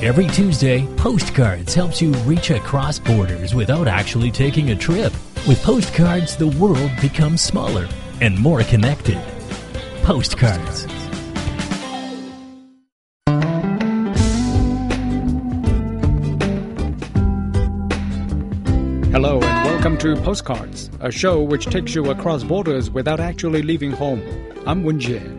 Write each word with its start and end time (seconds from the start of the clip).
Every 0.00 0.28
Tuesday, 0.28 0.86
Postcards 0.94 1.74
helps 1.74 2.00
you 2.00 2.12
reach 2.18 2.50
across 2.50 3.00
borders 3.00 3.52
without 3.52 3.88
actually 3.88 4.30
taking 4.30 4.70
a 4.70 4.76
trip. 4.76 5.12
With 5.48 5.60
Postcards, 5.64 6.36
the 6.36 6.46
world 6.46 6.92
becomes 7.00 7.42
smaller 7.42 7.88
and 8.20 8.38
more 8.38 8.62
connected. 8.62 9.20
Postcards. 10.04 10.84
Hello 19.10 19.40
and 19.40 19.64
welcome 19.64 19.98
to 19.98 20.14
Postcards, 20.22 20.90
a 21.00 21.10
show 21.10 21.42
which 21.42 21.66
takes 21.66 21.96
you 21.96 22.12
across 22.12 22.44
borders 22.44 22.88
without 22.88 23.18
actually 23.18 23.62
leaving 23.62 23.90
home. 23.90 24.22
I'm 24.64 24.84
Wen 24.84 25.00
Jie. 25.00 25.38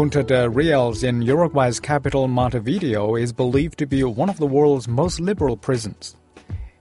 Punta 0.00 0.22
de 0.22 0.48
Rieles 0.48 1.04
in 1.04 1.20
Uruguay's 1.20 1.78
capital 1.78 2.26
Montevideo 2.26 3.16
is 3.16 3.34
believed 3.34 3.78
to 3.78 3.86
be 3.86 4.02
one 4.02 4.30
of 4.30 4.38
the 4.38 4.46
world's 4.46 4.88
most 4.88 5.20
liberal 5.20 5.58
prisons. 5.58 6.16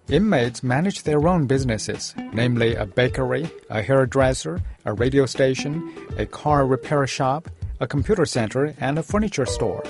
Inmates 0.07 0.63
manage 0.63 1.03
their 1.03 1.27
own 1.27 1.45
businesses, 1.45 2.15
namely 2.31 2.75
a 2.75 2.85
bakery, 2.85 3.51
a 3.69 3.81
hairdresser, 3.81 4.61
a 4.85 4.93
radio 4.93 5.25
station, 5.25 5.93
a 6.17 6.25
car 6.25 6.65
repair 6.65 7.05
shop, 7.07 7.49
a 7.81 7.87
computer 7.87 8.25
center, 8.25 8.73
and 8.79 8.97
a 8.97 9.03
furniture 9.03 9.45
store. 9.45 9.83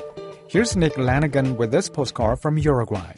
Here's 0.47 0.75
Nick 0.75 0.97
Lanigan 0.97 1.55
with 1.55 1.69
this 1.69 1.87
postcard 1.87 2.39
from 2.39 2.57
Uruguay. 2.57 3.13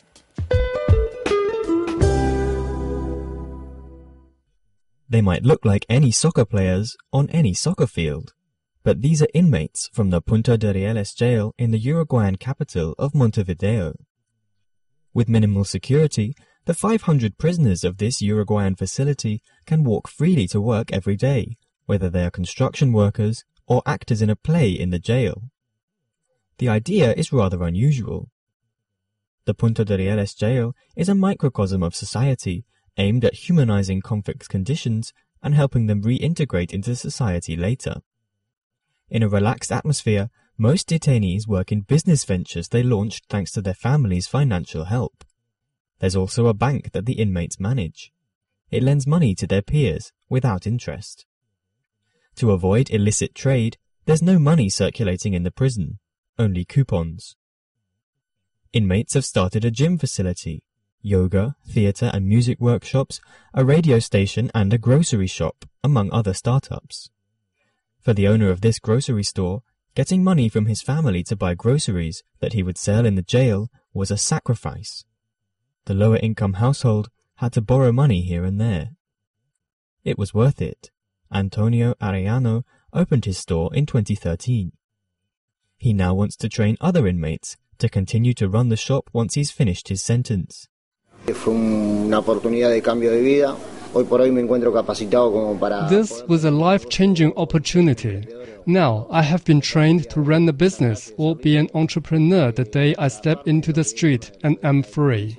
They 5.08 5.22
might 5.22 5.44
look 5.44 5.64
like 5.64 5.86
any 5.88 6.12
soccer 6.12 6.44
players 6.44 6.98
on 7.14 7.30
any 7.30 7.54
soccer 7.54 7.88
field, 7.88 8.34
but 8.84 9.02
these 9.02 9.22
are 9.22 9.28
inmates 9.34 9.90
from 9.94 10.10
the 10.10 10.22
Punta 10.22 10.58
de 10.58 10.74
Rieles 10.74 11.16
jail 11.16 11.54
in 11.58 11.72
the 11.72 11.78
Uruguayan 11.78 12.36
capital 12.36 12.96
of 12.98 13.14
Montevideo. 13.14 13.94
With 15.14 15.30
minimal 15.30 15.66
security, 15.66 16.36
the 16.66 16.74
500 16.74 17.38
prisoners 17.38 17.84
of 17.84 17.98
this 17.98 18.22
Uruguayan 18.22 18.76
facility 18.76 19.42
can 19.66 19.84
walk 19.84 20.08
freely 20.08 20.48
to 20.48 20.62
work 20.62 20.92
every 20.92 21.16
day, 21.16 21.58
whether 21.86 22.10
they 22.10 22.24
are 22.24 22.32
construction 22.32 22.92
workers 22.92 23.44
or 23.68 23.82
actors 23.86 24.22
in 24.22 24.30
a 24.30 24.36
play 24.36 24.72
in 24.72 24.90
the 24.90 25.00
jail. 25.00 25.50
The 26.58 26.70
idea 26.70 27.14
is 27.14 27.34
rather 27.34 27.64
unusual. 27.64 28.30
The 29.46 29.54
Punta 29.54 29.84
de 29.84 29.98
Rieles 29.98 30.38
jail 30.38 30.76
is 30.96 31.10
a 31.10 31.16
microcosm 31.16 31.84
of 31.84 31.96
society 31.96 32.66
aimed 32.98 33.26
at 33.26 33.34
humanizing 33.34 34.02
convict 34.02 34.50
conditions 34.50 35.14
and 35.42 35.56
helping 35.56 35.88
them 35.88 36.04
reintegrate 36.04 36.72
into 36.72 36.96
society 36.96 37.56
later. 37.56 38.02
In 39.12 39.24
a 39.24 39.28
relaxed 39.28 39.74
atmosphere, 39.74 40.30
most 40.58 40.88
detainees 40.88 41.46
work 41.46 41.70
in 41.70 41.82
business 41.82 42.24
ventures 42.24 42.70
they 42.70 42.82
launched 42.82 43.26
thanks 43.28 43.52
to 43.52 43.62
their 43.62 43.74
families' 43.74 44.26
financial 44.26 44.86
help. 44.86 45.26
There's 46.00 46.16
also 46.16 46.48
a 46.48 46.54
bank 46.54 46.94
that 46.94 47.06
the 47.06 47.20
inmates 47.20 47.60
manage. 47.60 48.14
It 48.70 48.82
lends 48.82 49.06
money 49.06 49.36
to 49.36 49.46
their 49.46 49.62
peers 49.62 50.14
without 50.30 50.66
interest. 50.66 51.26
To 52.36 52.52
avoid 52.52 52.90
illicit 52.90 53.36
trade, 53.36 53.76
there's 54.06 54.22
no 54.22 54.40
money 54.40 54.70
circulating 54.70 55.34
in 55.34 55.44
the 55.44 55.52
prison, 55.52 56.00
only 56.40 56.64
coupons. 56.64 57.36
Inmates 58.72 59.16
have 59.16 59.26
started 59.26 59.66
a 59.66 59.72
gym 59.72 59.98
facility, 59.98 60.64
yoga, 61.02 61.58
theatre 61.68 62.10
and 62.14 62.30
music 62.30 62.62
workshops, 62.62 63.20
a 63.54 63.66
radio 63.66 64.00
station 64.00 64.50
and 64.56 64.72
a 64.72 64.78
grocery 64.78 65.28
shop, 65.28 65.66
among 65.84 66.10
other 66.14 66.34
startups. 66.34 67.10
For 68.02 68.14
the 68.14 68.28
owner 68.28 68.50
of 68.50 68.62
this 68.62 68.80
grocery 68.80 69.24
store, 69.24 69.62
getting 69.94 70.24
money 70.24 70.50
from 70.50 70.66
his 70.66 70.82
family 70.82 71.24
to 71.24 71.36
buy 71.36 71.54
groceries 71.54 72.24
that 72.40 72.54
he 72.54 72.64
would 72.64 72.78
sell 72.78 73.06
in 73.06 73.14
the 73.14 73.22
jail 73.22 73.70
was 73.94 74.10
a 74.10 74.18
sacrifice. 74.18 75.06
The 75.86 75.94
lower 75.94 76.18
income 76.18 76.54
household 76.54 77.10
had 77.36 77.54
to 77.54 77.62
borrow 77.62 77.92
money 77.92 78.22
here 78.22 78.44
and 78.44 78.60
there. 78.60 78.92
It 80.04 80.18
was 80.18 80.34
worth 80.34 80.62
it. 80.62 80.90
Antonio 81.32 81.94
Arellano 82.02 82.64
opened 82.92 83.26
his 83.26 83.38
store 83.38 83.74
in 83.74 83.86
2013. 83.86 84.72
He 85.78 85.94
now 85.94 86.16
wants 86.16 86.36
to 86.38 86.50
train 86.50 86.78
other 86.82 87.08
inmates 87.08 87.56
to 87.78 87.88
continue 87.90 88.34
to 88.36 88.50
run 88.50 88.70
the 88.70 88.78
shop 88.78 89.10
once 89.14 89.36
he's 89.36 89.52
finished 89.52 89.90
his 89.90 90.02
sentence. 90.02 90.68
Hoy 93.94 94.06
por 94.06 94.22
hoy 94.22 94.32
me 94.32 94.40
encuentro 94.40 94.72
capacitado 94.72 95.32
como 95.34 95.60
para. 95.60 95.88
This 95.90 96.24
was 96.28 96.46
a 96.46 96.52
life 96.52 96.88
changing 96.88 97.34
opportunity. 97.36 98.26
Now 98.66 99.06
I 99.12 99.22
have 99.22 99.44
been 99.44 99.60
trained 99.60 100.10
to 100.12 100.22
run 100.22 100.48
a 100.48 100.54
business 100.54 101.12
or 101.18 101.36
be 101.36 101.58
an 101.58 101.68
entrepreneur 101.74 102.54
the 102.54 102.64
day 102.64 102.96
I 102.98 103.10
step 103.10 103.46
into 103.46 103.74
the 103.74 103.84
street 103.84 104.32
and 104.44 104.58
am 104.64 104.84
free. 104.84 105.38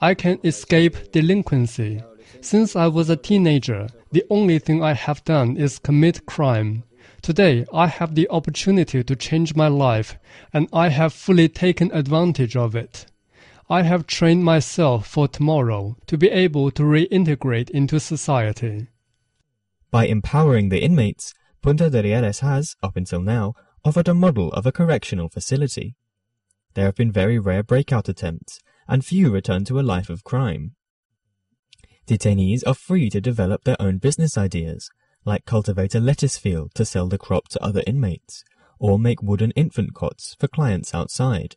I 0.00 0.14
can 0.14 0.40
escape 0.42 1.12
delinquency. 1.12 2.02
Since 2.40 2.74
I 2.74 2.88
was 2.88 3.08
a 3.08 3.16
teenager, 3.16 3.86
the 4.10 4.24
only 4.30 4.58
thing 4.58 4.82
I 4.82 4.94
have 4.94 5.22
done 5.24 5.56
is 5.56 5.78
commit 5.78 6.26
crime. 6.26 6.82
Today, 7.22 7.64
I 7.72 7.86
have 7.86 8.16
the 8.16 8.28
opportunity 8.30 9.04
to 9.04 9.14
change 9.14 9.54
my 9.54 9.68
life, 9.68 10.18
and 10.52 10.68
I 10.72 10.88
have 10.88 11.12
fully 11.12 11.48
taken 11.48 11.92
advantage 11.92 12.56
of 12.56 12.74
it. 12.74 13.06
I 13.72 13.84
have 13.84 14.06
trained 14.06 14.44
myself 14.44 15.06
for 15.06 15.26
tomorrow 15.26 15.96
to 16.06 16.18
be 16.18 16.28
able 16.28 16.70
to 16.72 16.82
reintegrate 16.82 17.70
into 17.70 17.98
society. 18.00 18.88
By 19.90 20.08
empowering 20.08 20.68
the 20.68 20.84
inmates, 20.84 21.32
Punta 21.62 21.88
de 21.88 22.02
Rieles 22.02 22.40
has, 22.40 22.76
up 22.82 22.98
until 22.98 23.22
now, 23.22 23.54
offered 23.82 24.08
a 24.08 24.12
model 24.12 24.52
of 24.52 24.66
a 24.66 24.72
correctional 24.72 25.30
facility. 25.30 25.96
There 26.74 26.84
have 26.84 26.96
been 26.96 27.10
very 27.10 27.38
rare 27.38 27.62
breakout 27.62 28.10
attempts, 28.10 28.60
and 28.86 29.06
few 29.06 29.30
return 29.30 29.64
to 29.64 29.80
a 29.80 29.88
life 29.94 30.10
of 30.10 30.22
crime. 30.22 30.76
Detainees 32.06 32.62
are 32.66 32.74
free 32.74 33.08
to 33.08 33.22
develop 33.22 33.64
their 33.64 33.80
own 33.80 33.96
business 33.96 34.36
ideas, 34.36 34.90
like 35.24 35.46
cultivate 35.46 35.94
a 35.94 36.00
lettuce 36.00 36.36
field 36.36 36.74
to 36.74 36.84
sell 36.84 37.08
the 37.08 37.16
crop 37.16 37.48
to 37.48 37.64
other 37.64 37.82
inmates, 37.86 38.44
or 38.78 38.98
make 38.98 39.22
wooden 39.22 39.50
infant 39.52 39.94
cots 39.94 40.36
for 40.38 40.46
clients 40.46 40.92
outside. 40.92 41.56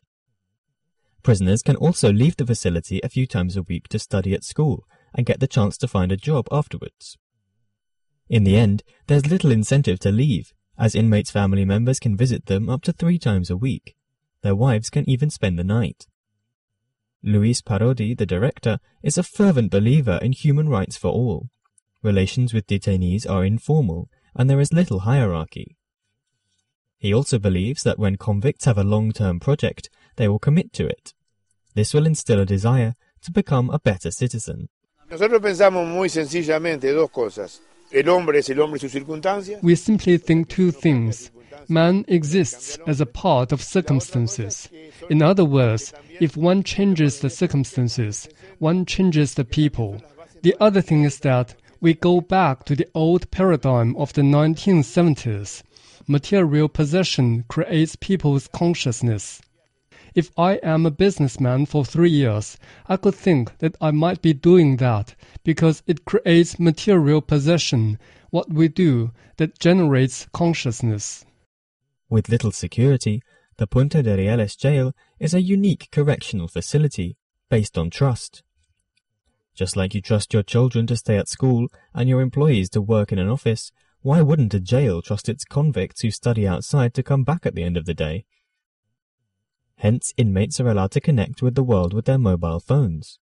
Prisoners 1.22 1.62
can 1.62 1.76
also 1.76 2.12
leave 2.12 2.36
the 2.36 2.46
facility 2.46 3.00
a 3.02 3.08
few 3.08 3.26
times 3.26 3.56
a 3.56 3.62
week 3.62 3.88
to 3.88 3.98
study 3.98 4.32
at 4.32 4.44
school 4.44 4.84
and 5.14 5.26
get 5.26 5.40
the 5.40 5.48
chance 5.48 5.76
to 5.78 5.88
find 5.88 6.12
a 6.12 6.16
job 6.16 6.46
afterwards. 6.52 7.16
In 8.28 8.44
the 8.44 8.56
end, 8.56 8.82
there's 9.06 9.30
little 9.30 9.50
incentive 9.50 9.98
to 10.00 10.10
leave, 10.10 10.52
as 10.78 10.94
inmates' 10.94 11.30
family 11.30 11.64
members 11.64 11.98
can 11.98 12.16
visit 12.16 12.46
them 12.46 12.68
up 12.68 12.82
to 12.82 12.92
three 12.92 13.18
times 13.18 13.50
a 13.50 13.56
week. 13.56 13.96
Their 14.42 14.54
wives 14.54 14.90
can 14.90 15.08
even 15.08 15.30
spend 15.30 15.58
the 15.58 15.64
night. 15.64 16.06
Luis 17.22 17.60
Parodi, 17.60 18.16
the 18.16 18.26
director, 18.26 18.78
is 19.02 19.18
a 19.18 19.22
fervent 19.22 19.70
believer 19.70 20.18
in 20.22 20.32
human 20.32 20.68
rights 20.68 20.96
for 20.96 21.08
all. 21.08 21.48
Relations 22.02 22.52
with 22.52 22.66
detainees 22.66 23.28
are 23.28 23.44
informal, 23.44 24.08
and 24.34 24.48
there 24.48 24.60
is 24.60 24.72
little 24.72 25.00
hierarchy. 25.00 25.76
He 26.98 27.12
also 27.12 27.38
believes 27.38 27.82
that 27.82 27.98
when 27.98 28.16
convicts 28.16 28.64
have 28.64 28.78
a 28.78 28.84
long-term 28.84 29.40
project, 29.40 29.90
they 30.16 30.28
will 30.28 30.38
commit 30.38 30.72
to 30.74 30.86
it. 30.86 31.12
This 31.74 31.92
will 31.92 32.06
instill 32.06 32.40
a 32.40 32.46
desire 32.46 32.94
to 33.22 33.30
become 33.30 33.70
a 33.70 33.78
better 33.78 34.10
citizen. 34.10 34.68
Nosotros 35.10 35.40
pensamos 35.40 35.86
muy 35.86 36.08
sencillamente 36.08 36.92
dos 36.92 37.10
cosas. 37.10 37.60
El 37.92 38.08
hombre 38.08 38.40
es 38.40 38.50
el 38.50 38.60
hombre 38.60 38.78
y 38.78 38.80
sus 38.80 38.92
circunstancias. 38.92 39.62
We 39.62 39.76
simply 39.76 40.18
think 40.18 40.48
two 40.48 40.72
things. 40.72 41.30
Man 41.68 42.04
exists 42.08 42.78
as 42.86 43.00
a 43.00 43.06
part 43.06 43.52
of 43.52 43.62
circumstances. 43.62 44.68
In 45.08 45.22
other 45.22 45.44
words, 45.44 45.92
if 46.20 46.36
one 46.36 46.62
changes 46.62 47.20
the 47.20 47.30
circumstances, 47.30 48.28
one 48.58 48.84
changes 48.84 49.34
the 49.34 49.44
people. 49.44 50.00
The 50.42 50.56
other 50.60 50.80
thing 50.80 51.04
is 51.04 51.20
that 51.20 51.54
we 51.80 51.94
go 51.94 52.20
back 52.20 52.64
to 52.64 52.74
the 52.74 52.88
old 52.94 53.30
paradigm 53.30 53.94
of 53.96 54.12
the 54.14 54.22
1970s. 54.22 55.62
Material 56.08 56.68
possession 56.68 57.44
creates 57.48 57.96
people's 57.96 58.46
consciousness. 58.48 59.42
If 60.14 60.30
I 60.38 60.54
am 60.62 60.86
a 60.86 60.90
businessman 60.90 61.66
for 61.66 61.84
three 61.84 62.10
years, 62.10 62.56
I 62.86 62.96
could 62.96 63.14
think 63.14 63.58
that 63.58 63.76
I 63.80 63.90
might 63.90 64.22
be 64.22 64.32
doing 64.32 64.76
that 64.76 65.14
because 65.42 65.82
it 65.86 66.04
creates 66.04 66.60
material 66.60 67.20
possession, 67.20 67.98
what 68.30 68.50
we 68.50 68.68
do, 68.68 69.10
that 69.36 69.58
generates 69.58 70.26
consciousness. 70.32 71.24
With 72.08 72.28
little 72.28 72.52
security, 72.52 73.20
the 73.56 73.66
Punta 73.66 74.02
de 74.02 74.16
Rieles 74.16 74.56
jail 74.56 74.94
is 75.18 75.34
a 75.34 75.42
unique 75.42 75.88
correctional 75.90 76.46
facility 76.46 77.16
based 77.50 77.76
on 77.76 77.90
trust. 77.90 78.42
Just 79.54 79.76
like 79.76 79.94
you 79.94 80.00
trust 80.00 80.32
your 80.32 80.42
children 80.42 80.86
to 80.86 80.96
stay 80.96 81.16
at 81.16 81.28
school 81.28 81.68
and 81.94 82.08
your 82.08 82.20
employees 82.20 82.70
to 82.70 82.80
work 82.80 83.10
in 83.10 83.18
an 83.18 83.28
office, 83.28 83.72
why 84.06 84.22
wouldn't 84.22 84.54
a 84.54 84.60
jail 84.60 85.02
trust 85.02 85.28
its 85.28 85.44
convicts 85.44 86.02
who 86.02 86.12
study 86.12 86.46
outside 86.46 86.94
to 86.94 87.02
come 87.02 87.24
back 87.24 87.44
at 87.44 87.56
the 87.56 87.64
end 87.64 87.76
of 87.76 87.86
the 87.86 87.92
day? 87.92 88.24
Hence, 89.78 90.14
inmates 90.16 90.60
are 90.60 90.68
allowed 90.68 90.92
to 90.92 91.00
connect 91.00 91.42
with 91.42 91.56
the 91.56 91.64
world 91.64 91.92
with 91.92 92.04
their 92.04 92.16
mobile 92.16 92.60
phones. 92.60 93.18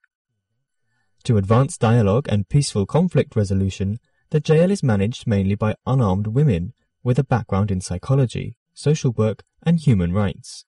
To 1.23 1.37
advance 1.37 1.77
dialogue 1.77 2.27
and 2.27 2.49
peaceful 2.49 2.85
conflict 2.85 3.33
resolution, 3.33 4.01
The 4.31 4.41
jail 4.41 4.71
is 4.71 4.83
managed 4.83 5.25
mainly 5.25 5.55
by 5.55 5.75
unarmed 5.85 6.27
women 6.27 6.73
with 7.01 7.17
a 7.17 7.23
background 7.23 7.71
in 7.71 7.79
psychology, 7.79 8.57
social 8.73 9.11
work, 9.13 9.45
and 9.65 9.79
human 9.79 10.11
rights. 10.11 10.65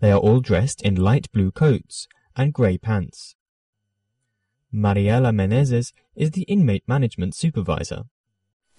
They 0.00 0.12
are 0.12 0.18
all 0.18 0.40
dressed 0.40 0.82
in 0.82 0.96
light 0.96 1.32
blue 1.32 1.50
coats 1.50 2.08
and 2.36 2.52
grey 2.52 2.76
pants. 2.76 3.36
Mariela 4.70 5.32
Menezes 5.32 5.94
is 6.14 6.32
the 6.32 6.42
inmate 6.42 6.86
management 6.86 7.34
supervisor. 7.34 8.02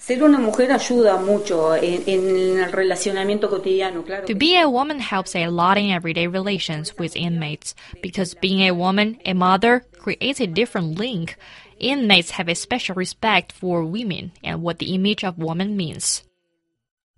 Ser 0.05 0.21
una 0.21 0.37
mujer 0.37 0.69
ayuda 0.73 1.15
mucho 1.15 1.77
en, 1.77 2.03
en, 2.07 2.59
el 2.59 2.73
relacionamiento 2.73 3.49
cotidiano, 3.49 4.03
claro. 4.03 4.25
To 4.25 4.35
be 4.35 4.59
a 4.59 4.67
woman 4.67 4.99
helps 4.99 5.33
a 5.33 5.47
lot 5.47 5.77
in 5.77 5.91
everyday 5.91 6.27
relations 6.27 6.93
with 6.99 7.15
inmates 7.15 7.73
because 8.01 8.35
being 8.41 8.67
a 8.67 8.73
woman, 8.73 9.21
a 9.23 9.33
mother, 9.33 9.85
creates 9.97 10.41
a 10.41 10.45
different 10.45 10.99
link. 10.99 11.37
Inmates 11.79 12.31
have 12.31 12.49
a 12.49 12.55
special 12.55 12.95
respect 12.95 13.53
for 13.53 13.85
women 13.85 14.33
and 14.43 14.61
what 14.61 14.79
the 14.79 14.93
image 14.93 15.23
of 15.23 15.37
woman 15.37 15.77
means. 15.77 16.25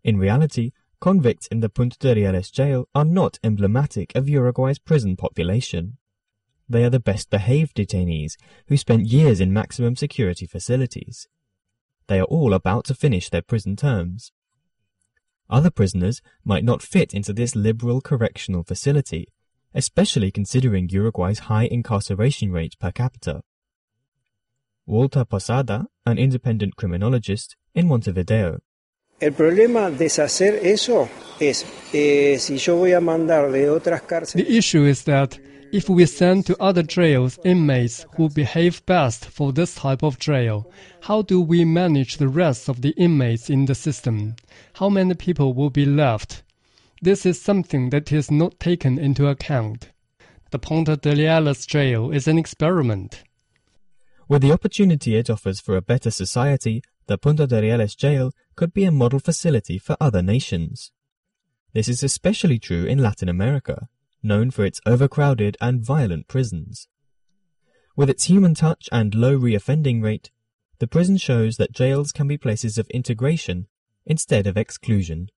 In 0.03 0.19
reality, 0.19 0.71
convicts 1.01 1.47
in 1.47 1.61
the 1.61 1.69
Punta 1.69 1.97
de 1.99 2.13
Rieles 2.13 2.51
jail 2.51 2.87
are 2.93 3.03
not 3.03 3.39
emblematic 3.43 4.15
of 4.15 4.29
Uruguay's 4.29 4.77
prison 4.77 5.15
population. 5.15 5.97
They 6.69 6.83
are 6.83 6.91
the 6.91 6.99
best 6.99 7.31
behaved 7.31 7.77
detainees 7.77 8.33
who 8.67 8.77
spent 8.77 9.07
years 9.07 9.41
in 9.41 9.51
maximum 9.51 9.95
security 9.95 10.45
facilities. 10.45 11.27
They 12.07 12.19
are 12.19 12.25
all 12.25 12.53
about 12.53 12.85
to 12.85 12.93
finish 12.93 13.29
their 13.29 13.41
prison 13.41 13.75
terms. 13.75 14.31
Other 15.49 15.69
prisoners 15.69 16.21
might 16.43 16.63
not 16.63 16.81
fit 16.81 17.13
into 17.13 17.33
this 17.33 17.55
liberal 17.55 18.01
correctional 18.01 18.63
facility, 18.63 19.27
especially 19.73 20.31
considering 20.31 20.89
Uruguay's 20.89 21.39
high 21.39 21.67
incarceration 21.69 22.51
rate 22.51 22.75
per 22.79 22.91
capita. 22.91 23.41
Walter 24.87 25.25
Posada, 25.25 25.87
an 26.05 26.17
independent 26.17 26.75
criminologist 26.75 27.55
in 27.73 27.87
Montevideo. 27.87 28.59
El 29.19 29.31
problema 29.31 29.89
de 29.89 30.05
hacer 30.05 30.59
eso 30.63 31.09
es 31.39 31.65
eh, 31.93 32.37
si 32.37 32.57
yo 32.57 32.75
voy 32.75 32.91
a 32.91 32.99
mandar 32.99 33.51
de 33.51 33.69
otras 33.69 34.01
cárceles. 34.01 34.45
The 34.45 34.57
issue 34.57 34.85
is 34.85 35.03
that 35.05 35.39
if 35.75 35.89
we 35.89 36.05
send 36.05 36.45
to 36.45 36.55
other 36.63 36.81
jails 36.81 37.37
inmates 37.43 38.05
who 38.15 38.29
behave 38.29 38.85
best 38.85 39.25
for 39.25 39.51
this 39.51 39.75
type 39.75 40.03
of 40.03 40.17
jail, 40.17 40.71
how 41.01 41.21
do 41.21 41.41
we 41.41 41.65
manage 41.65 42.15
the 42.15 42.29
rest 42.29 42.69
of 42.69 42.79
the 42.81 42.91
inmates 42.91 43.49
in 43.49 43.65
the 43.65 43.75
system? 43.75 44.37
How 44.75 44.87
many 44.87 45.15
people 45.15 45.53
will 45.53 45.69
be 45.69 45.85
left? 45.85 46.43
This 47.01 47.25
is 47.25 47.41
something 47.41 47.89
that 47.89 48.09
is 48.13 48.31
not 48.31 48.57
taken 48.57 48.97
into 48.97 49.27
account. 49.27 49.89
The 50.51 50.59
Punta 50.59 50.95
de 50.95 51.13
Rieles 51.13 51.67
jail 51.67 52.09
is 52.09 52.25
an 52.25 52.37
experiment. 52.37 53.23
With 54.29 54.43
the 54.43 54.53
opportunity 54.53 55.17
it 55.17 55.29
offers 55.29 55.59
for 55.59 55.75
a 55.75 55.81
better 55.81 56.09
society, 56.09 56.83
the 57.07 57.17
Punta 57.17 57.47
de 57.47 57.61
Rieles 57.61 57.97
jail 57.97 58.31
could 58.55 58.73
be 58.73 58.85
a 58.85 58.93
model 58.93 59.19
facility 59.19 59.77
for 59.77 59.97
other 59.99 60.21
nations. 60.21 60.93
This 61.73 61.89
is 61.89 62.01
especially 62.01 62.59
true 62.59 62.85
in 62.85 62.99
Latin 62.99 63.27
America, 63.27 63.89
known 64.25 64.51
for 64.51 64.65
its 64.65 64.81
overcrowded 64.85 65.55
and 65.61 65.85
violent 65.85 66.27
prisons. 66.27 66.89
With 67.95 68.09
its 68.09 68.25
human 68.25 68.55
touch 68.55 68.89
and 68.91 69.15
low 69.15 69.37
reoffending 69.37 70.03
rate, 70.03 70.31
the 70.79 70.87
prison 70.87 71.15
shows 71.15 71.55
that 71.55 71.71
jails 71.71 72.11
can 72.11 72.27
be 72.27 72.37
places 72.37 72.77
of 72.77 72.89
integration 72.89 73.67
instead 74.05 74.47
of 74.47 74.57
exclusion. 74.57 75.29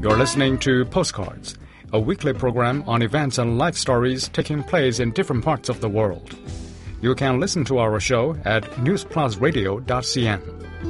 You're 0.00 0.16
listening 0.16 0.58
to 0.60 0.86
Postcards, 0.86 1.58
a 1.92 2.00
weekly 2.00 2.32
program 2.32 2.82
on 2.86 3.02
events 3.02 3.36
and 3.36 3.58
life 3.58 3.76
stories 3.76 4.28
taking 4.28 4.62
place 4.62 5.00
in 5.00 5.10
different 5.10 5.44
parts 5.44 5.68
of 5.68 5.82
the 5.82 5.88
world. 5.88 6.34
You 7.02 7.14
can 7.14 7.38
listen 7.38 7.64
to 7.66 7.78
our 7.78 8.00
show 8.00 8.34
at 8.44 8.64
newsplusradio.cn. 8.72 10.87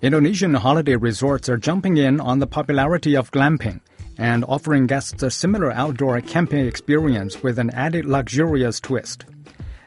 Indonesian 0.00 0.54
holiday 0.54 0.94
resorts 0.94 1.48
are 1.48 1.56
jumping 1.56 1.96
in 1.96 2.20
on 2.20 2.38
the 2.38 2.46
popularity 2.46 3.16
of 3.16 3.32
glamping 3.32 3.80
and 4.16 4.44
offering 4.44 4.86
guests 4.86 5.24
a 5.24 5.30
similar 5.30 5.72
outdoor 5.72 6.20
camping 6.20 6.64
experience 6.64 7.42
with 7.42 7.58
an 7.58 7.70
added 7.70 8.04
luxurious 8.04 8.78
twist. 8.78 9.24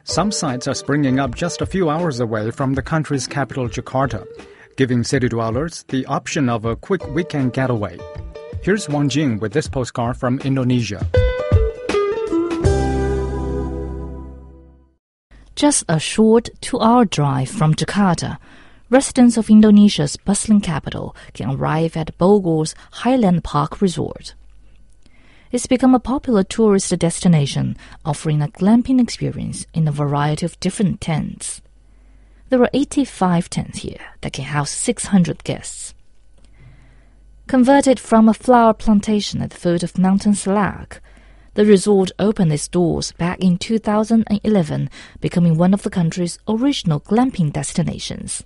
Some 0.04 0.34
sites 0.34 0.68
are 0.68 0.74
springing 0.74 1.18
up 1.18 1.34
just 1.34 1.62
a 1.62 1.66
few 1.66 1.90
hours 1.90 2.20
away 2.20 2.52
from 2.52 2.74
the 2.74 2.82
country's 2.82 3.26
capital, 3.26 3.70
Jakarta, 3.70 4.28
giving 4.76 5.06
city 5.06 5.30
dwellers 5.30 5.84
the 5.88 6.06
option 6.08 6.50
of 6.50 6.66
a 6.66 6.76
quick 6.76 7.08
weekend 7.14 7.54
getaway. 7.54 7.98
Here's 8.64 8.90
Wang 8.90 9.08
Jing 9.08 9.40
with 9.40 9.54
this 9.54 9.70
postcard 9.70 10.18
from 10.18 10.40
Indonesia. 10.40 11.08
Just 15.56 15.86
a 15.88 16.00
short 16.00 16.50
two 16.60 16.82
hour 16.82 17.06
drive 17.06 17.50
from 17.50 17.76
Jakarta, 17.76 18.40
residents 18.92 19.38
of 19.38 19.50
Indonesia's 19.50 20.18
bustling 20.18 20.60
capital 20.60 21.16
can 21.34 21.50
arrive 21.50 21.96
at 21.96 22.18
Bogor's 22.18 22.76
Highland 22.92 23.42
Park 23.42 23.82
Resort. 23.82 24.36
It's 25.50 25.66
become 25.66 25.96
a 25.96 26.00
popular 26.00 26.44
tourist 26.44 26.98
destination, 27.00 27.78
offering 28.04 28.42
a 28.42 28.50
glamping 28.50 29.02
experience 29.02 29.66
in 29.74 29.88
a 29.88 29.94
variety 29.94 30.46
of 30.46 30.60
different 30.60 31.00
tents. 31.00 31.62
There 32.50 32.62
are 32.62 32.70
85 32.74 33.50
tents 33.50 33.80
here 33.80 34.02
that 34.20 34.34
can 34.34 34.44
house 34.44 34.72
600 34.72 35.46
guests. 35.46 35.94
Converted 37.48 37.98
from 37.98 38.28
a 38.28 38.34
flower 38.34 38.74
plantation 38.74 39.42
at 39.42 39.52
the 39.52 39.58
foot 39.58 39.84
of 39.84 39.98
Mountain 39.98 40.36
Salak, 40.36 41.02
the 41.54 41.66
resort 41.66 42.12
opened 42.20 42.52
its 42.52 42.68
doors 42.68 43.14
back 43.14 43.40
in 43.40 43.58
2011, 43.58 44.90
becoming 45.22 45.58
one 45.58 45.74
of 45.74 45.84
the 45.84 45.90
country's 45.90 46.40
original 46.48 47.00
glamping 47.00 47.54
destinations. 47.54 48.44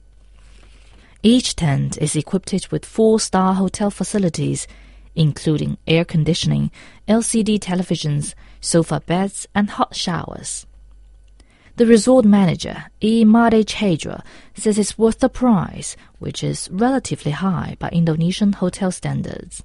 Each 1.25 1.55
tent 1.55 1.97
is 1.97 2.15
equipped 2.15 2.71
with 2.71 2.85
four-star 2.85 3.55
hotel 3.55 3.89
facilities, 3.89 4.67
including 5.15 5.79
air 5.87 6.05
conditioning, 6.05 6.69
LCD 7.07 7.57
televisions, 7.57 8.35
sofa 8.61 9.01
beds, 9.07 9.47
and 9.55 9.71
hot 9.71 9.95
showers. 9.95 10.67
The 11.77 11.87
resort 11.87 12.25
manager, 12.25 12.85
E. 13.01 13.25
Made 13.25 13.65
Chedra, 13.65 14.21
says 14.53 14.77
it's 14.77 14.99
worth 14.99 15.17
the 15.17 15.27
price, 15.27 15.97
which 16.19 16.43
is 16.43 16.69
relatively 16.71 17.31
high 17.31 17.75
by 17.79 17.89
Indonesian 17.89 18.53
hotel 18.53 18.91
standards. 18.91 19.63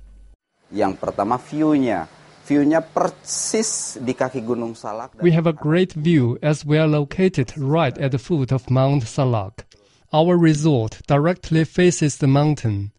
Yang 0.72 0.96
pertama 0.96 1.36
view-nya. 1.36 2.08
View-nya 2.48 2.80
persis 2.80 4.00
di 4.00 4.14
kaki 4.14 4.40
Gunung 4.40 4.74
Salak. 4.74 5.12
We 5.20 5.32
have 5.32 5.46
a 5.46 5.52
great 5.52 5.92
view 5.92 6.38
as 6.40 6.64
we 6.64 6.78
are 6.78 6.88
located 6.88 7.52
right 7.58 7.98
at 7.98 8.12
the 8.12 8.18
foot 8.18 8.50
of 8.50 8.70
Mount 8.70 9.04
Salak. 9.04 9.66
Our 10.12 10.36
resort 10.36 11.00
directly 11.06 11.64
faces 11.64 12.16
the 12.16 12.26
mountain, 12.26 12.90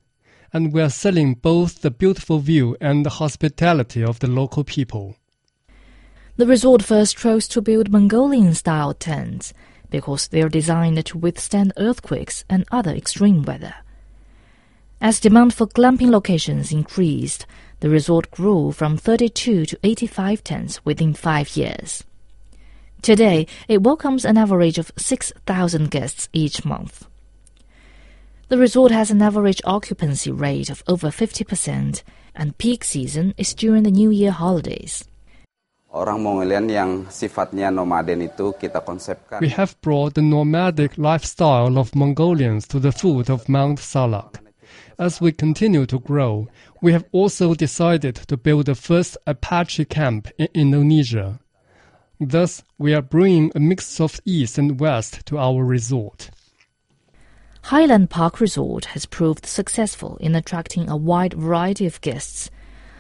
and 0.54 0.72
we 0.72 0.82
are 0.82 0.90
selling 0.90 1.34
both 1.34 1.82
the 1.82 1.92
beautiful 1.92 2.40
view 2.40 2.78
and 2.80 3.06
the 3.06 3.18
hospitality 3.22 4.02
of 4.02 4.20
the 4.20 4.28
local 4.28 4.64
people. 4.64 5.18
The 6.38 6.48
resort 6.48 6.82
first 6.82 7.18
chose 7.18 7.50
to 7.50 7.62
build 7.62 7.92
Mongolian 7.92 8.54
style 8.54 8.94
tents 8.94 9.54
because 9.90 10.30
they 10.30 10.42
are 10.42 10.48
designed 10.48 11.06
to 11.06 11.18
withstand 11.18 11.74
earthquakes 11.76 12.46
and 12.50 12.66
other 12.72 12.92
extreme 12.92 13.44
weather. 13.44 13.76
As 15.02 15.20
demand 15.20 15.54
for 15.54 15.68
glamping 15.68 16.12
locations 16.12 16.72
increased, 16.72 17.46
the 17.82 17.90
resort 17.90 18.32
grew 18.32 18.72
from 18.72 18.96
32 18.96 19.66
to 19.66 19.80
85 19.84 20.44
tents 20.46 20.86
within 20.86 21.14
five 21.14 21.58
years. 21.58 22.06
Today, 23.02 23.48
it 23.68 23.82
welcomes 23.82 24.26
an 24.26 24.38
average 24.38 24.78
of 24.78 24.92
6,000 24.96 25.90
guests 25.90 26.30
each 26.34 26.64
month. 26.64 27.08
The 28.50 28.60
resort 28.60 28.92
has 28.92 29.10
an 29.10 29.24
average 29.24 29.60
occupancy 29.66 30.32
rate 30.32 30.70
of 30.70 30.84
over 30.88 31.08
50%, 31.08 32.04
and 32.36 32.58
peak 32.60 32.84
season 32.84 33.34
is 33.38 33.56
during 33.56 33.84
the 33.84 33.92
New 33.92 34.12
Year 34.12 34.30
holidays. 34.30 35.06
Orang 35.90 36.22
Mongolian 36.24 36.70
yang 36.70 36.92
sifatnya 37.10 37.74
nomaden 37.74 38.22
itu 38.22 38.54
kita 38.54 38.86
konsepkan. 38.86 39.42
We 39.42 39.50
have 39.50 39.74
brought 39.82 40.14
the 40.14 40.24
nomadic 40.24 40.96
lifestyle 40.96 41.82
of 41.82 41.98
Mongolians 41.98 42.70
to 42.70 42.80
the 42.80 42.94
foot 42.94 43.34
of 43.34 43.50
Mount 43.50 43.82
Salak. 43.82 44.40
As 45.02 45.20
we 45.20 45.34
continue 45.34 45.90
to 45.90 45.98
grow, 45.98 46.48
we 46.86 46.94
have 46.94 47.10
also 47.12 47.58
decided 47.58 48.16
to 48.30 48.38
build 48.38 48.70
the 48.70 48.78
first 48.78 49.18
Apache 49.26 49.90
camp 49.90 50.30
in 50.38 50.48
Indonesia. 50.54 51.42
Thus, 52.24 52.62
we 52.78 52.94
are 52.94 53.02
bringing 53.02 53.52
a 53.56 53.60
mix 53.60 54.00
of 54.00 54.22
East 54.26 54.60
and 54.60 54.80
West 54.80 55.26
to 55.26 55.40
our 55.40 55.66
resort. 55.66 56.30
Highland 57.64 58.12
Park 58.12 58.40
Resort 58.40 58.86
has 58.94 59.08
proved 59.08 59.48
successful 59.48 60.18
in 60.18 60.36
attracting 60.36 60.88
a 60.88 60.96
wide 60.96 61.34
variety 61.34 61.88
of 61.88 62.00
guests, 62.02 62.52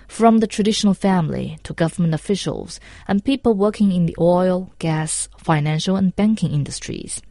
from 0.07 0.39
the 0.39 0.47
traditional 0.47 0.95
family 0.95 1.59
to 1.61 1.73
government 1.73 2.15
officials 2.15 2.79
and 3.07 3.23
people 3.23 3.53
working 3.53 3.91
in 3.91 4.07
the 4.07 4.15
oil, 4.19 4.73
gas, 4.79 5.29
financial, 5.37 5.95
and 5.95 6.15
banking 6.15 6.51
industries. 6.51 7.21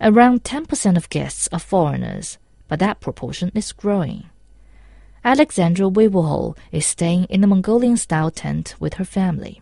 Around 0.00 0.44
10% 0.44 0.96
of 0.96 1.10
guests 1.10 1.46
are 1.52 1.58
foreigners, 1.58 2.38
but 2.68 2.78
that 2.78 3.00
proportion 3.00 3.52
is 3.54 3.72
growing. 3.72 4.30
Alexandra 5.26 5.90
Wiebelhol 5.90 6.56
is 6.72 6.86
staying 6.86 7.24
in 7.24 7.44
a 7.44 7.46
Mongolian-style 7.46 8.30
tent 8.30 8.74
with 8.80 8.94
her 8.94 9.04
family. 9.04 9.60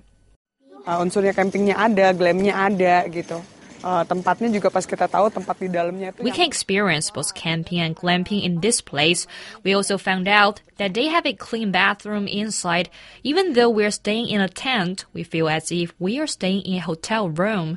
Uh, 0.89 1.05
unsurnya 1.05 1.37
campingnya 1.37 1.77
ada, 1.77 2.17
glamnya 2.17 2.57
ada 2.57 3.05
gitu. 3.13 3.37
Uh, 3.85 4.03
tempatnya 4.09 4.49
juga 4.49 4.73
pas 4.73 4.89
kita 4.89 5.05
tahu 5.05 5.29
tempat 5.29 5.61
di 5.61 5.69
dalamnya 5.69 6.17
itu. 6.17 6.25
We 6.25 6.33
can 6.33 6.49
experience 6.49 7.13
both 7.13 7.37
camping 7.37 7.77
and 7.77 7.93
glamping 7.93 8.41
in 8.41 8.65
this 8.65 8.81
place. 8.81 9.29
We 9.61 9.77
also 9.77 10.01
found 10.01 10.27
out 10.27 10.65
that 10.81 10.97
they 10.97 11.13
have 11.13 11.29
a 11.29 11.37
clean 11.37 11.71
bathroom 11.71 12.25
inside. 12.25 12.89
Even 13.21 13.53
though 13.53 13.69
we're 13.69 13.93
staying 13.93 14.33
in 14.33 14.41
a 14.41 14.49
tent, 14.49 15.05
we 15.13 15.29
feel 15.29 15.53
as 15.53 15.69
if 15.69 15.93
we 16.01 16.17
are 16.17 16.27
staying 16.27 16.65
in 16.65 16.81
a 16.81 16.89
hotel 16.89 17.29
room. 17.29 17.77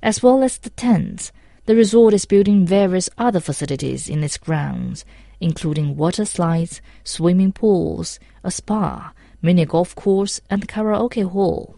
As 0.00 0.24
well 0.24 0.40
as 0.40 0.56
the 0.56 0.72
tents, 0.72 1.36
the 1.68 1.76
resort 1.76 2.16
is 2.16 2.24
building 2.24 2.64
various 2.64 3.12
other 3.20 3.44
facilities 3.44 4.08
in 4.08 4.24
its 4.24 4.40
grounds, 4.40 5.04
including 5.38 6.00
water 6.00 6.24
slides, 6.24 6.80
swimming 7.04 7.52
pools, 7.52 8.18
a 8.42 8.50
spa, 8.50 9.12
mini 9.44 9.66
golf 9.66 9.94
course, 9.94 10.40
and 10.48 10.66
karaoke 10.66 11.22
hall. 11.28 11.76